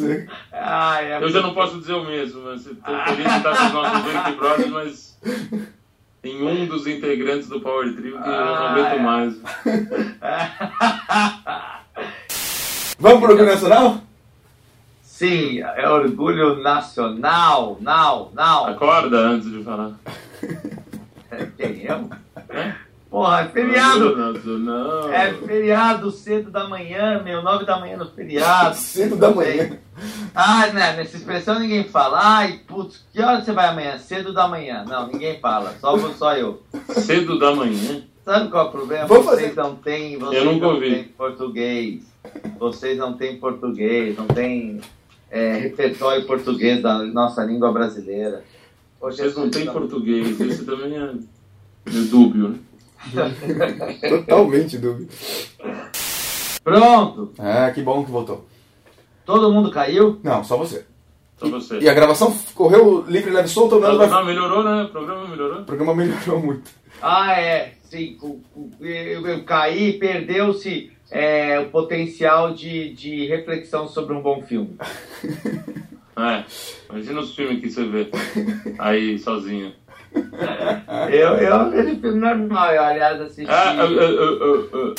[0.52, 3.66] Ai, é Eu já não posso dizer o mesmo, mas estou feliz de estar com
[3.66, 5.18] os nossos Big Brothers, mas
[6.22, 9.00] tem um dos integrantes do Power Trio que eu não Ah, aguento é.
[9.00, 9.36] mais.
[13.00, 14.02] Vamos pro Nacional?
[15.14, 18.66] Sim, é orgulho nacional, now, now.
[18.66, 19.92] Acorda antes de falar.
[21.56, 22.10] Quem eu?
[23.12, 24.16] Porra, é feriado.
[24.58, 25.14] Não.
[25.14, 28.74] É feriado cedo da manhã, meu, nove da manhã no feriado.
[28.76, 29.78] Cedo da manhã.
[30.34, 32.18] Ah, né, nessa expressão ninguém fala.
[32.20, 34.00] Ai, putz, que hora você vai amanhã?
[34.00, 34.84] Cedo da manhã.
[34.90, 36.64] Não, ninguém fala, só, só eu.
[36.90, 38.02] Cedo da manhã.
[38.26, 39.06] Sabe qual é o problema?
[39.06, 40.90] Vamos vocês fazer- não têm, vocês nunca não ouvi.
[40.90, 42.02] têm português.
[42.58, 44.82] Vocês não têm português, não têm
[45.34, 48.44] é, repertório português da nossa língua brasileira.
[49.00, 51.04] Poxa, Vocês não têm português, esse também é,
[51.88, 52.60] é dúbio, né?
[54.10, 55.12] Totalmente dúvida.
[56.64, 58.46] Pronto, Ah, que bom que voltou.
[59.26, 60.20] todo mundo caiu?
[60.24, 60.86] Não, só você.
[61.38, 61.80] Só você.
[61.80, 64.08] E a gravação correu livre, leve e solta, o Nando vai...
[64.08, 64.84] Não, melhorou, né?
[64.84, 65.62] O programa melhorou.
[65.62, 66.72] O programa melhorou muito.
[67.02, 68.40] Ah, é, sim, o-
[68.80, 74.78] eu, eu caí, perdeu-se é, o potencial de, de reflexão sobre um bom filme.
[76.16, 76.44] É.
[76.92, 78.08] Imagina os filmes que você vê
[78.78, 79.74] aí sozinho.
[81.12, 83.50] Eu, eu vejo filme normal, eu, aliás, assisti.
[83.50, 84.94] Ah, ah, ah, ah,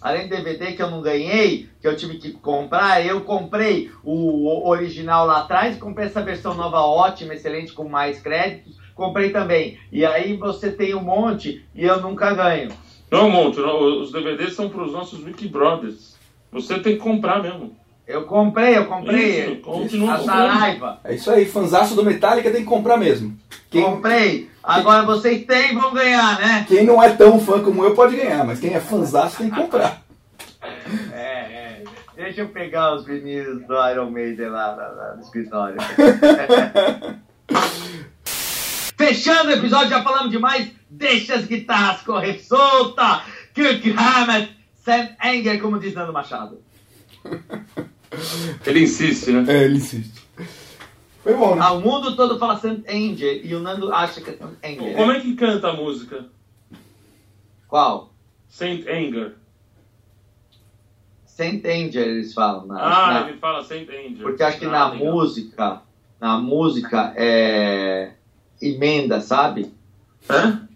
[0.00, 4.68] Além do DVD que eu não ganhei, que eu tive que comprar, eu comprei o
[4.68, 9.78] original lá atrás, comprei essa versão nova ótima, excelente, com mais créditos, comprei também.
[9.92, 12.70] E aí você tem um monte e eu nunca ganho.
[13.12, 16.16] Não, Monte, não, os DVDs são para os nossos Wiki Brothers.
[16.50, 17.76] Você tem que comprar mesmo.
[18.06, 19.52] Eu comprei, eu comprei.
[19.52, 20.18] Isso, continua a.
[20.18, 20.98] Saraiva.
[21.04, 23.36] É isso aí, fanzaço do Metallica tem que comprar mesmo.
[23.70, 23.84] Quem...
[23.84, 26.64] Comprei Agora vocês têm vão ganhar, né?
[26.68, 29.56] Quem não é tão fã como eu pode ganhar, mas quem é fãzaço tem que
[29.56, 30.00] comprar.
[31.12, 31.84] É, é.
[32.14, 35.76] Deixa eu pegar os vinis do Iron Maiden lá, lá- lá no escritório.
[39.22, 40.72] Fechando o episódio, já falamos demais.
[40.90, 43.22] Deixa as guitarras correr solta.
[43.54, 46.58] Kirk Hammett, Sam Anger, como diz Nando Machado.
[48.66, 49.44] Ele insiste, né?
[49.46, 50.12] É, ele insiste.
[51.22, 51.62] Foi bom, né?
[51.64, 54.96] Ah, o mundo todo fala Sam Anger e o Nando acha que é Sam Anger.
[54.96, 56.24] Como é que canta a música?
[57.68, 58.12] Qual?
[58.48, 59.36] Saint Anger.
[61.24, 62.66] Saint Anger eles falam.
[62.66, 64.18] Na, Ah, na- ele fala Saint Anger.
[64.22, 65.12] Porque acho que Ah, na legal.
[65.14, 65.82] música,
[66.20, 68.14] na música é
[68.62, 69.72] emenda, sabe?
[70.30, 70.66] Hã?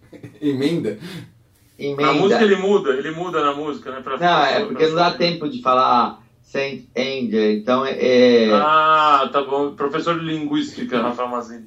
[0.40, 0.98] Emenda.
[1.78, 2.02] Emenda.
[2.06, 4.00] Na música ele muda, ele muda na música, né?
[4.02, 7.92] Pra Não, é pra- porque não dá tempo de falar Saint Anger, então é.
[7.98, 9.74] é- Ah, tá bom.
[9.74, 11.66] Professor de linguística, Rafael Mazini.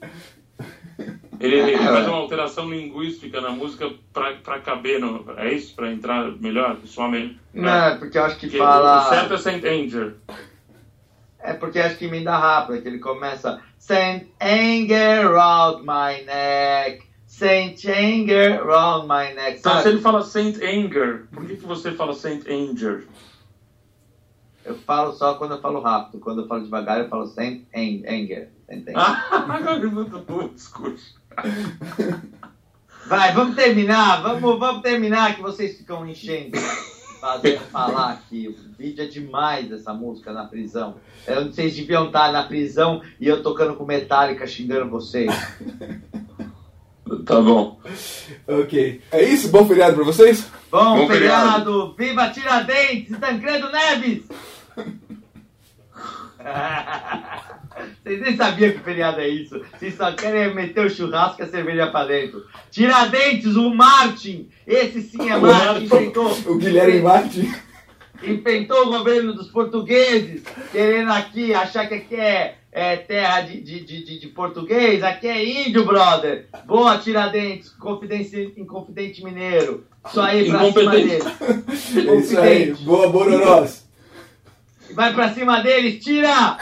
[1.40, 5.24] Ele, ele É, faz uma alteração linguística na música pra, pra caber no.
[5.38, 5.74] É isso?
[5.76, 6.78] Pra entrar melhor?
[6.86, 7.36] Soar melhor?
[7.54, 9.06] Não, é porque eu acho que Porque fala.
[9.06, 10.16] O certo é Saint Anger.
[11.42, 17.78] É porque acho que emenda rápido, que ele começa Saint Anger round my neck, Saint
[17.86, 19.60] Anger round my neck.
[19.60, 19.84] Então, Sabe?
[19.84, 23.08] se ele fala Saint Anger, por que, que você fala Saint Anger?
[24.66, 28.06] Eu falo só quando eu falo rápido, quando eu falo devagar eu falo Saint Ang-
[28.08, 28.50] Anger.
[28.68, 28.98] Saint Anger.
[28.98, 31.16] Ah, agora eu muito bom, escute.
[33.08, 36.58] Vai, vamos terminar, vamos, vamos terminar que vocês ficam enchendo.
[37.20, 38.48] Fazendo falar aqui.
[38.48, 40.96] O vídeo é demais essa música na prisão.
[41.28, 45.32] Eu, vocês deviam estar na prisão e eu tocando com Metallica xingando vocês.
[47.26, 47.80] Tá bom.
[48.48, 49.02] Ok.
[49.12, 49.50] É isso?
[49.50, 50.48] Bom feriado pra vocês?
[50.70, 51.96] Bom, Bom feriado!
[51.98, 53.18] Viva Tiradentes!
[53.18, 54.26] Tancredo Neves!
[58.04, 59.62] Vocês nem sabiam que feriado é isso.
[59.78, 62.44] Vocês só querem meter o churrasco e a cerveja pra dentro.
[62.72, 64.50] Tiradentes, o Martin!
[64.68, 65.84] Esse sim é O Martin!
[65.86, 67.54] Enfrentou, O Guilherme Martin.
[68.24, 73.80] enfrentou o governo dos portugueses, querendo aqui, achar que aqui é, é terra de, de,
[73.86, 76.48] de, de- de português, aqui é índio, brother.
[76.66, 79.86] Boa, Tiradentes, confidente, inconfidente mineiro.
[80.08, 81.24] Isso aí pra cima deles.
[82.10, 82.74] É isso aí.
[82.82, 83.88] Boa, Bororós.
[84.94, 86.58] Vai pra cima deles, tira!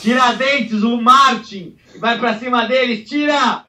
[0.00, 1.76] Tiradentes, o Martin!
[1.98, 3.66] Vai pra cima deles, tira!